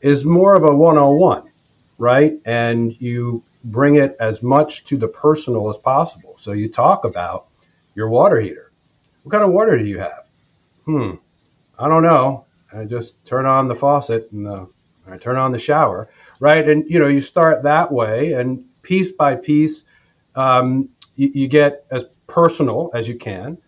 is 0.00 0.24
more 0.24 0.54
of 0.54 0.62
a 0.62 0.74
one 0.74 0.96
on 0.96 1.18
one, 1.18 1.50
right? 1.98 2.38
And 2.46 2.98
you 3.00 3.42
bring 3.64 3.96
it 3.96 4.16
as 4.20 4.42
much 4.42 4.84
to 4.84 4.96
the 4.96 5.08
personal 5.08 5.68
as 5.68 5.76
possible. 5.76 6.36
So 6.38 6.52
you 6.52 6.68
talk 6.68 7.04
about 7.04 7.48
your 7.94 8.08
water 8.08 8.40
heater. 8.40 8.70
What 9.24 9.32
kind 9.32 9.44
of 9.44 9.50
water 9.50 9.76
do 9.76 9.84
you 9.84 9.98
have? 9.98 10.24
Hmm, 10.84 11.14
I 11.76 11.88
don't 11.88 12.04
know. 12.04 12.45
I 12.72 12.84
just 12.84 13.24
turn 13.24 13.46
on 13.46 13.68
the 13.68 13.74
faucet 13.74 14.30
and 14.32 14.48
I 15.08 15.16
turn 15.18 15.36
on 15.36 15.52
the 15.52 15.58
shower, 15.58 16.08
right? 16.40 16.68
And 16.68 16.88
you 16.90 16.98
know, 16.98 17.08
you 17.08 17.20
start 17.20 17.62
that 17.62 17.92
way, 17.92 18.32
and 18.32 18.64
piece 18.82 19.12
by 19.12 19.36
piece, 19.36 19.84
um, 20.34 20.88
you, 21.14 21.30
you 21.34 21.48
get 21.48 21.86
as 21.90 22.04
personal 22.26 22.90
as 22.94 23.08
you 23.08 23.16
can. 23.16 23.58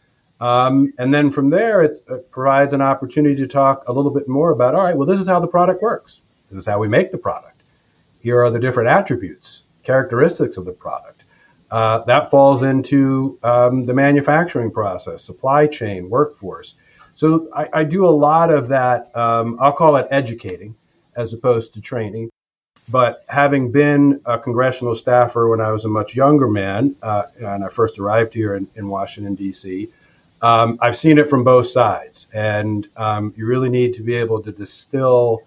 Um, 0.41 0.93
and 0.99 1.13
then 1.13 1.31
from 1.31 1.51
there, 1.51 1.83
it, 1.83 2.05
it, 2.09 2.31
provides 2.31 2.73
an 2.73 2.81
opportunity 2.81 3.35
to 3.37 3.49
talk 3.49 3.89
a 3.89 3.93
little 3.93 4.13
bit 4.13 4.29
more 4.29 4.53
about 4.53 4.75
all 4.75 4.85
right, 4.85 4.97
well, 4.97 5.07
this 5.07 5.19
is 5.19 5.27
how 5.27 5.41
the 5.41 5.49
product 5.49 5.83
works. 5.83 6.21
This 6.49 6.61
is 6.61 6.67
how 6.67 6.79
we 6.79 6.87
make 6.87 7.11
the 7.11 7.19
product. 7.19 7.63
Here 8.21 8.43
are 8.43 8.51
the 8.51 8.61
different 8.61 8.91
attributes, 8.91 9.63
characteristics 9.83 10.57
of 10.57 10.65
the 10.65 10.73
product. 10.73 11.25
Uh, 11.71 12.05
that 12.05 12.31
falls 12.31 12.63
into 12.63 13.39
um, 13.43 13.85
the 13.85 13.93
manufacturing 13.93 14.71
process, 14.71 15.23
supply 15.23 15.67
chain, 15.67 16.09
workforce. 16.09 16.77
So 17.19 17.49
I, 17.53 17.69
I 17.73 17.83
do 17.83 18.07
a 18.07 18.15
lot 18.29 18.49
of 18.49 18.69
that, 18.69 19.11
um, 19.17 19.59
I'll 19.61 19.73
call 19.73 19.97
it 19.97 20.07
educating 20.13 20.77
as 21.17 21.33
opposed 21.33 21.75
to 21.75 21.81
training. 21.81 22.31
But 22.89 23.25
having 23.27 23.73
been 23.73 24.21
a 24.25 24.39
congressional 24.39 24.95
staffer 24.95 25.49
when 25.49 25.61
I 25.61 25.73
was 25.73 25.85
a 25.85 25.89
much 25.89 26.15
younger 26.15 26.47
man, 26.47 26.95
uh, 27.03 27.25
and 27.41 27.65
I 27.65 27.71
first 27.71 27.99
arrived 27.99 28.35
here 28.35 28.55
in, 28.55 28.69
in 28.77 28.87
Washington, 28.87 29.35
D.C., 29.35 29.89
um, 30.43 30.79
I've 30.81 30.97
seen 30.97 31.19
it 31.19 31.29
from 31.29 31.43
both 31.43 31.67
sides. 31.67 32.29
And 32.35 32.89
um, 32.97 33.35
you 33.37 33.47
really 33.47 33.69
need 33.69 33.95
to 33.95 34.03
be 34.03 34.15
able 34.15 34.41
to 34.41 34.53
distill, 34.53 35.41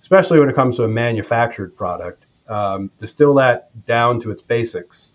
especially 0.00 0.40
when 0.40 0.48
it 0.48 0.54
comes 0.54 0.76
to 0.76 0.84
a 0.84 0.88
manufactured 0.88 1.76
product, 1.76 2.24
um, 2.48 2.90
distill 2.98 3.34
that 3.34 3.68
down 3.84 4.20
to 4.20 4.30
its 4.30 4.40
basics 4.40 5.12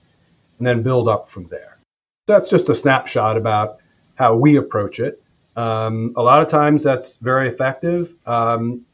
and 0.60 0.68
then 0.68 0.84
build 0.84 1.10
up 1.10 1.32
from 1.32 1.48
there. 1.48 1.80
That's 2.28 2.48
just 2.48 2.70
a 2.70 2.76
snapshot 2.76 3.38
about 3.38 3.80
how 4.14 4.36
we 4.36 4.58
approach 4.58 5.00
it. 5.00 5.20
Um, 5.56 6.14
a 6.16 6.22
lot 6.22 6.42
of 6.42 6.50
times 6.50 6.84
that's 6.84 7.16
very 7.18 7.48
effective. 7.48 8.16
Um, 8.26 8.86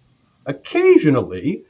occasionally, 0.46 1.64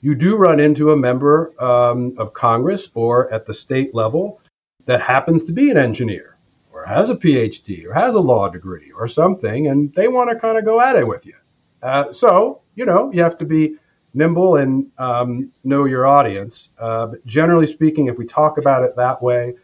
you 0.00 0.14
do 0.14 0.36
run 0.36 0.60
into 0.60 0.92
a 0.92 0.96
member 0.96 1.52
um, 1.62 2.14
of 2.18 2.32
Congress 2.32 2.88
or 2.94 3.32
at 3.32 3.46
the 3.46 3.54
state 3.54 3.94
level 3.94 4.40
that 4.86 5.00
happens 5.00 5.44
to 5.44 5.52
be 5.52 5.70
an 5.70 5.76
engineer 5.76 6.36
or 6.72 6.84
has 6.84 7.10
a 7.10 7.14
PhD 7.14 7.84
or 7.84 7.92
has 7.92 8.14
a 8.14 8.20
law 8.20 8.48
degree 8.48 8.92
or 8.92 9.08
something, 9.08 9.68
and 9.68 9.92
they 9.94 10.08
want 10.08 10.30
to 10.30 10.36
kind 10.36 10.56
of 10.56 10.64
go 10.64 10.80
at 10.80 10.96
it 10.96 11.06
with 11.06 11.26
you. 11.26 11.34
Uh, 11.82 12.12
so, 12.12 12.60
you 12.74 12.86
know, 12.86 13.10
you 13.12 13.22
have 13.22 13.38
to 13.38 13.44
be 13.44 13.76
nimble 14.14 14.56
and 14.56 14.90
um, 14.98 15.52
know 15.64 15.84
your 15.84 16.06
audience. 16.06 16.70
Uh, 16.78 17.06
but 17.06 17.26
generally 17.26 17.66
speaking, 17.66 18.06
if 18.06 18.18
we 18.18 18.24
talk 18.24 18.58
about 18.58 18.82
it 18.82 18.96
that 18.96 19.22
way, 19.22 19.54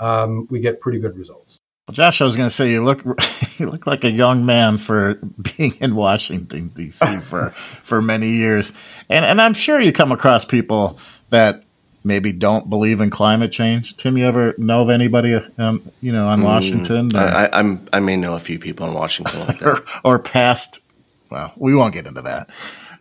um, 0.00 0.46
we 0.50 0.60
get 0.60 0.80
pretty 0.80 0.98
good 0.98 1.16
results. 1.16 1.58
Well, 1.86 1.94
Josh, 1.94 2.22
I 2.22 2.24
was 2.24 2.34
going 2.34 2.48
to 2.48 2.54
say 2.54 2.70
you 2.70 2.82
look 2.82 3.04
you 3.58 3.68
look 3.68 3.86
like 3.86 4.04
a 4.04 4.10
young 4.10 4.46
man 4.46 4.78
for 4.78 5.14
being 5.56 5.74
in 5.80 5.94
Washington 5.94 6.68
D.C. 6.68 7.16
for 7.22 7.50
for 7.84 8.00
many 8.00 8.30
years, 8.30 8.72
and 9.10 9.24
and 9.24 9.40
I'm 9.40 9.52
sure 9.52 9.80
you 9.80 9.92
come 9.92 10.10
across 10.10 10.46
people 10.46 10.98
that 11.28 11.62
maybe 12.02 12.32
don't 12.32 12.70
believe 12.70 13.02
in 13.02 13.10
climate 13.10 13.52
change. 13.52 13.96
Tim, 13.98 14.16
you 14.16 14.26
ever 14.26 14.54
know 14.56 14.80
of 14.80 14.88
anybody, 14.88 15.34
um, 15.58 15.90
you 16.00 16.10
know, 16.10 16.26
on 16.26 16.40
mm, 16.40 16.44
Washington? 16.44 17.10
I, 17.14 17.50
I'm 17.52 17.86
I 17.92 18.00
may 18.00 18.16
know 18.16 18.34
a 18.34 18.38
few 18.38 18.58
people 18.58 18.86
in 18.86 18.94
Washington 18.94 19.40
like 19.40 19.58
that, 19.58 19.68
or, 19.68 19.84
or 20.04 20.18
past. 20.18 20.80
Well, 21.28 21.52
we 21.56 21.74
won't 21.74 21.92
get 21.92 22.06
into 22.06 22.22
that. 22.22 22.50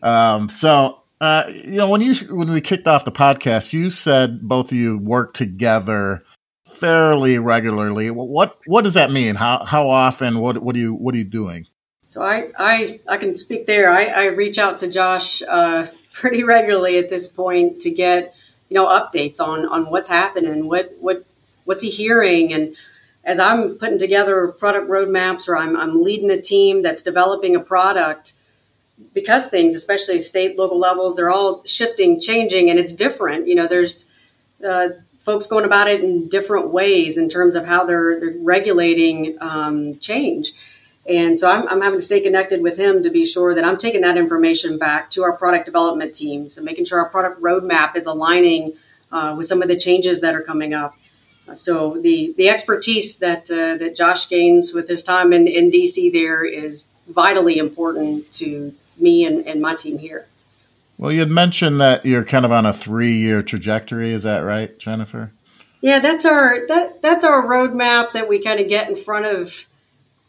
Um, 0.01 0.49
so. 0.49 0.99
Uh, 1.21 1.47
you 1.47 1.77
know, 1.77 1.87
when 1.87 2.01
you 2.01 2.13
when 2.35 2.51
we 2.51 2.59
kicked 2.59 2.85
off 2.85 3.05
the 3.05 3.11
podcast, 3.11 3.71
you 3.71 3.89
said 3.89 4.45
both 4.45 4.73
of 4.73 4.77
you 4.77 4.97
work 4.97 5.33
together 5.33 6.21
fairly 6.63 7.39
regularly. 7.39 8.09
What 8.11 8.57
what 8.65 8.83
does 8.83 8.93
that 8.95 9.11
mean? 9.11 9.35
How 9.35 9.65
how 9.65 9.89
often? 9.89 10.39
What 10.39 10.61
what 10.61 10.75
are 10.75 10.79
you 10.79 10.93
what 10.93 11.13
are 11.15 11.17
you 11.17 11.23
doing? 11.23 11.67
So 12.09 12.21
I 12.21 12.51
I, 12.57 12.99
I 13.07 13.17
can 13.17 13.35
speak 13.35 13.65
there. 13.65 13.91
I, 13.91 14.05
I 14.05 14.25
reach 14.25 14.57
out 14.57 14.79
to 14.79 14.87
Josh 14.87 15.41
uh, 15.43 15.87
pretty 16.11 16.43
regularly 16.43 16.97
at 16.97 17.09
this 17.09 17.27
point 17.27 17.81
to 17.81 17.89
get 17.89 18.35
you 18.69 18.75
know 18.75 18.87
updates 18.87 19.39
on 19.39 19.65
on 19.65 19.89
what's 19.89 20.09
happening, 20.09 20.67
what 20.67 20.93
what 20.99 21.25
what's 21.65 21.83
he 21.83 21.89
hearing, 21.89 22.53
and 22.53 22.75
as 23.23 23.39
I'm 23.39 23.77
putting 23.77 23.99
together 23.99 24.47
product 24.49 24.89
roadmaps 24.89 25.47
or 25.47 25.57
I'm 25.57 25.75
I'm 25.75 26.03
leading 26.03 26.29
a 26.31 26.41
team 26.41 26.81
that's 26.81 27.03
developing 27.03 27.55
a 27.55 27.59
product 27.59 28.33
because 29.13 29.47
things, 29.47 29.75
especially 29.75 30.19
state 30.19 30.57
local 30.57 30.79
levels, 30.79 31.15
they're 31.15 31.31
all 31.31 31.63
shifting, 31.65 32.19
changing, 32.19 32.69
and 32.69 32.79
it's 32.79 32.93
different. 32.93 33.47
You 33.47 33.55
know, 33.55 33.67
there's 33.67 34.09
uh, 34.65 34.89
folks 35.23 35.47
going 35.47 35.63
about 35.63 35.87
it 35.87 36.03
in 36.03 36.27
different 36.27 36.69
ways 36.69 37.17
in 37.17 37.29
terms 37.29 37.55
of 37.55 37.65
how 37.65 37.85
they're, 37.85 38.19
they're 38.19 38.35
regulating 38.39 39.37
um, 39.39 39.97
change. 39.99 40.51
And 41.07 41.39
so 41.39 41.49
I'm, 41.49 41.67
I'm, 41.69 41.81
having 41.81 41.99
to 41.99 42.05
stay 42.05 42.19
connected 42.19 42.61
with 42.61 42.77
him 42.77 43.03
to 43.03 43.09
be 43.09 43.25
sure 43.25 43.55
that 43.55 43.63
I'm 43.63 43.77
taking 43.77 44.01
that 44.01 44.17
information 44.17 44.77
back 44.77 45.09
to 45.11 45.23
our 45.23 45.33
product 45.33 45.65
development 45.65 46.13
teams 46.13 46.57
and 46.57 46.65
making 46.65 46.85
sure 46.85 46.99
our 46.99 47.09
product 47.09 47.41
roadmap 47.41 47.95
is 47.95 48.05
aligning 48.05 48.73
uh, 49.11 49.33
with 49.37 49.47
some 49.47 49.61
of 49.61 49.69
the 49.69 49.77
changes 49.77 50.19
that 50.21 50.35
are 50.35 50.41
coming 50.41 50.73
up. 50.73 50.97
So 51.53 51.99
the 52.01 52.33
the 52.37 52.47
expertise 52.47 53.17
that 53.17 53.51
uh, 53.51 53.77
that 53.77 53.97
Josh 53.97 54.29
gains 54.29 54.73
with 54.73 54.87
his 54.87 55.03
time 55.03 55.33
in, 55.33 55.45
in 55.47 55.71
DC 55.71 56.11
there 56.11 56.45
is 56.45 56.85
vitally 57.07 57.57
important 57.57 58.31
to 58.33 58.73
me 58.97 59.25
and, 59.25 59.45
and 59.45 59.61
my 59.61 59.75
team 59.75 59.97
here. 59.97 60.25
Well, 60.97 61.11
you 61.11 61.19
had 61.19 61.29
mentioned 61.29 61.81
that 61.81 62.05
you're 62.05 62.23
kind 62.23 62.45
of 62.45 62.51
on 62.51 62.65
a 62.65 62.73
three-year 62.73 63.43
trajectory. 63.43 64.11
Is 64.11 64.23
that 64.23 64.39
right, 64.39 64.77
Jennifer? 64.77 65.31
Yeah, 65.81 65.99
that's 65.99 66.23
our 66.23 66.65
that 66.67 67.01
that's 67.01 67.25
our 67.25 67.45
roadmap 67.45 68.13
that 68.13 68.29
we 68.29 68.41
kind 68.41 68.61
of 68.61 68.69
get 68.69 68.89
in 68.89 68.95
front 68.95 69.25
of, 69.25 69.65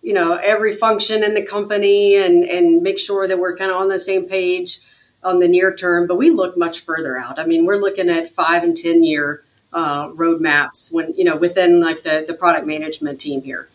you 0.03 0.13
know, 0.13 0.35
every 0.35 0.75
function 0.75 1.23
in 1.23 1.35
the 1.35 1.47
company 1.47 2.17
and 2.17 2.45
and 2.45 2.83
make 2.83 2.99
sure 2.99 3.29
that 3.29 3.39
we're 3.39 3.57
kind 3.57 3.71
of 3.71 3.77
on 3.77 3.89
the 3.89 4.01
same 4.01 4.29
page 4.29 4.81
on 5.23 5.39
the 5.39 5.47
near 5.47 5.73
term. 5.73 6.09
But 6.09 6.17
we 6.17 6.31
look 6.31 6.57
much 6.57 6.81
further 6.81 7.17
out. 7.17 7.39
I 7.39 7.47
mean, 7.47 7.67
we're 7.67 7.81
looking 7.81 8.11
at 8.11 8.33
five 8.33 8.65
and 8.65 8.77
ten 8.77 9.05
year 9.05 9.45
uh, 9.73 10.09
roadmaps 10.09 10.93
when 10.93 11.15
you 11.15 11.25
know 11.25 11.37
within 11.37 11.81
like 11.81 12.03
the 12.03 12.25
the 12.27 12.35
product 12.35 12.67
management 12.67 13.21
team 13.21 13.43
here. 13.43 13.69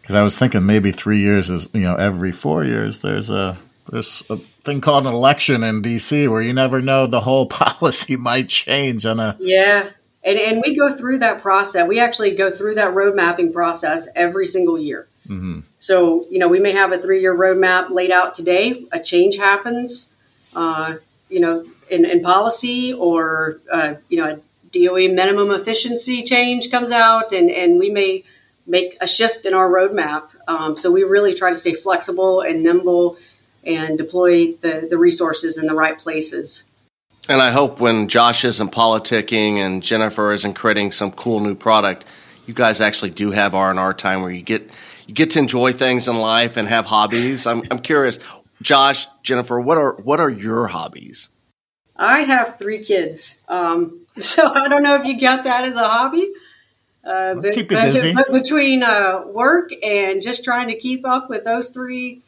Because 0.00 0.16
I 0.16 0.22
was 0.22 0.36
thinking 0.36 0.66
maybe 0.66 0.90
three 0.90 1.20
years 1.20 1.48
is 1.48 1.68
you 1.72 1.82
know 1.82 1.94
every 1.94 2.32
four 2.32 2.64
years 2.64 3.02
there's 3.02 3.30
a 3.30 3.56
there's 3.90 4.22
a 4.30 4.36
thing 4.36 4.80
called 4.80 5.06
an 5.06 5.14
election 5.14 5.62
in 5.64 5.82
DC 5.82 6.30
where 6.30 6.40
you 6.40 6.52
never 6.52 6.80
know 6.80 7.06
the 7.06 7.20
whole 7.20 7.46
policy 7.48 8.16
might 8.16 8.48
change 8.48 9.04
on 9.06 9.20
a 9.20 9.36
yeah. 9.40 9.90
And, 10.24 10.38
and 10.38 10.62
we 10.64 10.76
go 10.76 10.96
through 10.96 11.18
that 11.18 11.42
process. 11.42 11.86
We 11.88 11.98
actually 11.98 12.36
go 12.36 12.50
through 12.50 12.76
that 12.76 12.94
road 12.94 13.16
mapping 13.16 13.52
process 13.52 14.08
every 14.14 14.46
single 14.46 14.78
year. 14.78 15.08
Mm-hmm. 15.28 15.60
So, 15.78 16.26
you 16.30 16.38
know, 16.38 16.48
we 16.48 16.60
may 16.60 16.72
have 16.72 16.92
a 16.92 16.98
three 16.98 17.20
year 17.20 17.36
roadmap 17.36 17.90
laid 17.90 18.12
out 18.12 18.34
today. 18.34 18.86
A 18.92 19.00
change 19.00 19.36
happens, 19.36 20.14
uh, 20.54 20.96
you 21.28 21.40
know, 21.40 21.66
in, 21.90 22.04
in 22.04 22.22
policy 22.22 22.92
or, 22.92 23.60
uh, 23.72 23.94
you 24.08 24.18
know, 24.18 24.30
a 24.30 24.40
DOE 24.70 25.12
minimum 25.12 25.50
efficiency 25.50 26.22
change 26.22 26.70
comes 26.70 26.92
out 26.92 27.32
and, 27.32 27.50
and 27.50 27.78
we 27.78 27.90
may 27.90 28.24
make 28.66 28.96
a 29.00 29.08
shift 29.08 29.44
in 29.44 29.54
our 29.54 29.68
roadmap. 29.68 30.28
Um, 30.46 30.76
so 30.76 30.90
we 30.90 31.02
really 31.02 31.34
try 31.34 31.50
to 31.50 31.56
stay 31.56 31.74
flexible 31.74 32.40
and 32.40 32.62
nimble 32.62 33.18
and 33.64 33.96
deploy 33.96 34.52
the, 34.54 34.86
the 34.88 34.98
resources 34.98 35.58
in 35.58 35.66
the 35.66 35.74
right 35.74 35.98
places. 35.98 36.64
And 37.28 37.40
I 37.40 37.50
hope 37.50 37.78
when 37.78 38.08
Josh 38.08 38.44
isn't 38.44 38.72
politicking 38.72 39.56
and 39.58 39.82
Jennifer 39.82 40.32
isn't 40.32 40.54
creating 40.54 40.92
some 40.92 41.12
cool 41.12 41.40
new 41.40 41.54
product, 41.54 42.04
you 42.46 42.54
guys 42.54 42.80
actually 42.80 43.10
do 43.10 43.30
have 43.30 43.54
R 43.54 43.70
and 43.70 43.78
R 43.78 43.94
time 43.94 44.22
where 44.22 44.30
you 44.30 44.42
get 44.42 44.68
you 45.06 45.14
get 45.14 45.30
to 45.30 45.38
enjoy 45.38 45.72
things 45.72 46.08
in 46.08 46.16
life 46.16 46.56
and 46.56 46.66
have 46.66 46.84
hobbies. 46.84 47.46
I'm 47.46 47.62
I'm 47.70 47.78
curious, 47.78 48.18
Josh, 48.60 49.06
Jennifer, 49.22 49.60
what 49.60 49.78
are 49.78 49.92
what 49.94 50.18
are 50.18 50.30
your 50.30 50.66
hobbies? 50.66 51.28
I 51.94 52.20
have 52.20 52.58
three 52.58 52.82
kids, 52.82 53.38
um, 53.48 54.00
so 54.16 54.52
I 54.52 54.68
don't 54.68 54.82
know 54.82 54.96
if 54.96 55.04
you 55.04 55.18
count 55.18 55.44
that 55.44 55.64
as 55.64 55.76
a 55.76 55.88
hobby. 55.88 56.28
Uh, 57.04 57.34
but, 57.34 57.54
keep 57.54 57.70
you 57.70 57.76
busy. 57.76 58.12
But 58.12 58.30
between 58.32 58.82
uh, 58.82 59.22
work 59.26 59.70
and 59.82 60.22
just 60.22 60.44
trying 60.44 60.68
to 60.68 60.76
keep 60.76 61.04
up 61.04 61.28
with 61.28 61.44
those 61.44 61.70
three, 61.70 62.22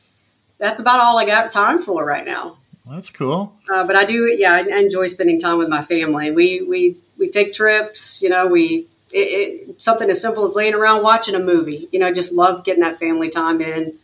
that's 0.59 0.81
about 0.81 1.01
all 1.01 1.19
I 1.19 1.27
got 1.27 1.53
time 1.53 1.83
for 1.83 2.05
right 2.05 2.25
now. 2.25 2.59
That's 2.87 3.11
cool. 3.11 3.55
Uh, 3.73 3.87
but 3.87 3.97
I 3.97 4.05
do, 4.05 4.27
yeah, 4.37 4.53
I 4.53 4.79
enjoy 4.79 5.07
spending 5.07 5.40
time 5.40 5.59
with 5.59 5.69
my 5.69 5.83
family. 5.83 6.31
We 6.31 6.61
we 6.62 6.97
we 7.19 7.31
take 7.31 7.55
trips. 7.55 8.21
You 8.21 8.29
know, 8.29 8.47
we 8.47 8.87
it, 9.11 9.19
it, 9.19 9.83
something 9.83 10.09
as 10.11 10.21
simple 10.21 10.45
as 10.45 10.53
laying 10.53 10.75
around 10.75 11.03
watching 11.03 11.35
a 11.35 11.38
movie. 11.38 11.88
You 11.93 11.99
know, 11.99 12.12
just 12.12 12.33
love 12.33 12.64
getting 12.64 12.83
that 12.83 12.99
family 12.99 13.31
time 13.31 13.61
in. 13.61 13.95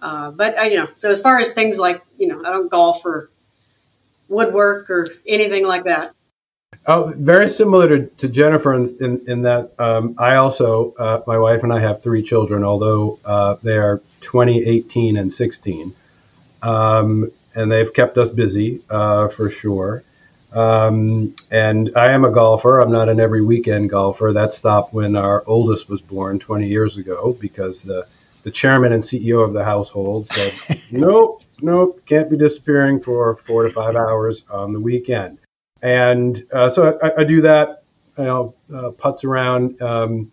Uh, 0.00 0.30
but 0.32 0.58
uh, 0.58 0.62
you 0.62 0.76
know, 0.76 0.88
so 0.94 1.10
as 1.10 1.20
far 1.20 1.38
as 1.38 1.52
things 1.52 1.78
like 1.78 2.02
you 2.18 2.26
know, 2.26 2.40
I 2.44 2.50
don't 2.50 2.70
golf 2.70 3.04
or 3.04 3.30
woodwork 4.28 4.90
or 4.90 5.06
anything 5.26 5.66
like 5.66 5.84
that. 5.84 6.14
Oh, 6.86 7.12
very 7.16 7.48
similar 7.48 7.88
to, 7.88 8.06
to 8.06 8.28
Jennifer 8.28 8.74
in, 8.74 8.96
in, 9.00 9.24
in 9.28 9.42
that 9.42 9.72
um, 9.78 10.14
I 10.18 10.36
also, 10.36 10.92
uh, 10.98 11.22
my 11.26 11.38
wife 11.38 11.62
and 11.62 11.72
I 11.72 11.80
have 11.80 12.02
three 12.02 12.22
children, 12.22 12.64
although 12.64 13.18
uh, 13.24 13.56
they 13.62 13.76
are 13.76 14.02
20, 14.20 14.64
18, 14.64 15.16
and 15.16 15.32
16. 15.32 15.94
Um, 16.62 17.30
and 17.54 17.70
they've 17.70 17.92
kept 17.92 18.18
us 18.18 18.30
busy 18.30 18.82
uh, 18.90 19.28
for 19.28 19.50
sure. 19.50 20.02
Um, 20.52 21.34
and 21.50 21.90
I 21.96 22.10
am 22.12 22.24
a 22.24 22.30
golfer. 22.30 22.80
I'm 22.80 22.92
not 22.92 23.08
an 23.08 23.18
every 23.18 23.42
weekend 23.42 23.90
golfer. 23.90 24.32
That 24.32 24.52
stopped 24.52 24.94
when 24.94 25.16
our 25.16 25.42
oldest 25.46 25.88
was 25.88 26.00
born 26.00 26.38
20 26.38 26.68
years 26.68 26.96
ago 26.96 27.36
because 27.40 27.82
the, 27.82 28.06
the 28.44 28.50
chairman 28.50 28.92
and 28.92 29.02
CEO 29.02 29.44
of 29.44 29.52
the 29.52 29.64
household 29.64 30.28
said, 30.28 30.54
nope, 30.92 31.42
nope, 31.60 32.02
can't 32.06 32.30
be 32.30 32.36
disappearing 32.36 33.00
for 33.00 33.34
four 33.36 33.64
to 33.64 33.70
five 33.70 33.96
hours 33.96 34.44
on 34.48 34.72
the 34.72 34.80
weekend. 34.80 35.38
And 35.84 36.46
uh, 36.50 36.70
so 36.70 36.98
I, 37.02 37.20
I, 37.20 37.24
do 37.24 37.42
that, 37.42 37.82
you 38.16 38.24
know, 38.24 38.54
uh, 38.74 38.90
putts 38.92 39.22
around 39.22 39.82
um, 39.82 40.32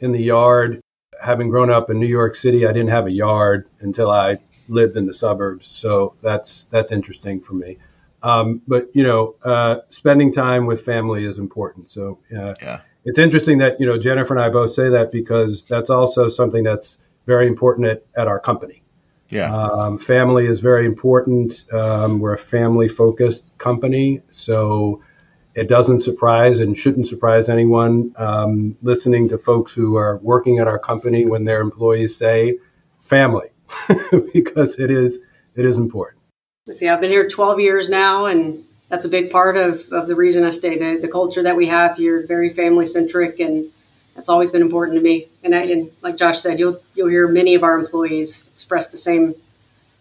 in 0.00 0.10
the 0.10 0.20
yard. 0.20 0.82
Having 1.22 1.50
grown 1.50 1.70
up 1.70 1.88
in 1.88 2.00
New 2.00 2.06
York 2.06 2.34
City, 2.34 2.66
I 2.66 2.72
didn't 2.72 2.90
have 2.90 3.06
a 3.06 3.12
yard 3.12 3.68
until 3.78 4.10
I 4.10 4.38
lived 4.68 4.96
in 4.96 5.06
the 5.06 5.14
suburbs. 5.14 5.68
So 5.68 6.14
that's 6.20 6.64
that's 6.72 6.90
interesting 6.90 7.40
for 7.40 7.54
me. 7.54 7.78
Um, 8.24 8.60
but 8.66 8.88
you 8.92 9.04
know, 9.04 9.36
uh, 9.44 9.76
spending 9.88 10.32
time 10.32 10.66
with 10.66 10.84
family 10.84 11.24
is 11.24 11.38
important. 11.38 11.92
So 11.92 12.18
uh, 12.36 12.54
yeah. 12.60 12.80
it's 13.04 13.20
interesting 13.20 13.58
that 13.58 13.78
you 13.78 13.86
know 13.86 13.98
Jennifer 13.98 14.34
and 14.34 14.42
I 14.42 14.48
both 14.48 14.72
say 14.72 14.88
that 14.88 15.12
because 15.12 15.64
that's 15.64 15.90
also 15.90 16.28
something 16.28 16.64
that's 16.64 16.98
very 17.24 17.46
important 17.46 17.86
at, 17.86 18.04
at 18.16 18.26
our 18.26 18.40
company. 18.40 18.82
Yeah. 19.30 19.54
Um, 19.54 19.98
family 19.98 20.46
is 20.46 20.60
very 20.60 20.86
important. 20.86 21.64
Um, 21.72 22.18
we're 22.18 22.32
a 22.32 22.38
family 22.38 22.88
focused 22.88 23.56
company. 23.58 24.22
So 24.30 25.02
it 25.54 25.68
doesn't 25.68 26.00
surprise 26.00 26.60
and 26.60 26.76
shouldn't 26.76 27.08
surprise 27.08 27.48
anyone 27.48 28.14
um, 28.16 28.76
listening 28.82 29.28
to 29.30 29.38
folks 29.38 29.72
who 29.72 29.96
are 29.96 30.18
working 30.18 30.58
at 30.58 30.68
our 30.68 30.78
company 30.78 31.26
when 31.26 31.44
their 31.44 31.60
employees 31.60 32.16
say 32.16 32.58
family, 33.02 33.48
because 34.32 34.78
it 34.78 34.90
is 34.90 35.20
it 35.56 35.64
is 35.64 35.78
important. 35.78 36.20
See, 36.72 36.88
I've 36.88 37.00
been 37.00 37.10
here 37.10 37.28
12 37.28 37.60
years 37.60 37.88
now, 37.88 38.26
and 38.26 38.64
that's 38.88 39.04
a 39.04 39.08
big 39.08 39.30
part 39.30 39.56
of, 39.56 39.90
of 39.90 40.06
the 40.06 40.14
reason 40.14 40.44
I 40.44 40.50
stay. 40.50 40.78
The, 40.78 41.00
the 41.00 41.08
culture 41.08 41.42
that 41.42 41.56
we 41.56 41.66
have 41.66 41.96
here, 41.96 42.24
very 42.26 42.50
family 42.50 42.86
centric, 42.86 43.40
and 43.40 43.70
that's 44.18 44.28
always 44.28 44.50
been 44.50 44.62
important 44.62 44.98
to 44.98 45.00
me. 45.00 45.28
And, 45.44 45.54
I, 45.54 45.62
and 45.66 45.92
like 46.02 46.16
Josh 46.16 46.40
said, 46.40 46.58
you'll 46.58 46.80
you'll 46.96 47.08
hear 47.08 47.28
many 47.28 47.54
of 47.54 47.62
our 47.62 47.78
employees 47.78 48.50
express 48.52 48.88
the 48.88 48.96
same 48.96 49.36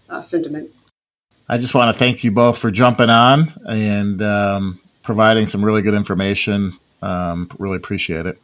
uh, 0.10 0.24
sentiment. 0.24 0.72
I 1.48 1.60
just 1.60 1.76
want 1.76 1.94
to 1.94 1.98
thank 1.98 2.24
you 2.24 2.32
both 2.32 2.58
for 2.58 2.72
jumping 2.72 3.12
on 3.12 3.54
and 3.70 4.20
um, 4.24 4.80
providing 5.04 5.46
some 5.46 5.64
really 5.64 5.84
good 5.84 5.94
information. 5.94 6.74
Um, 7.04 7.48
really 7.60 7.78
appreciate 7.78 8.26
it. 8.26 8.42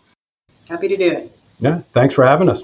Happy 0.69 0.87
to 0.87 0.95
do 0.95 1.11
it. 1.11 1.37
Yeah, 1.57 1.81
thanks 1.91 2.13
for 2.13 2.23
having 2.23 2.49
us. 2.49 2.63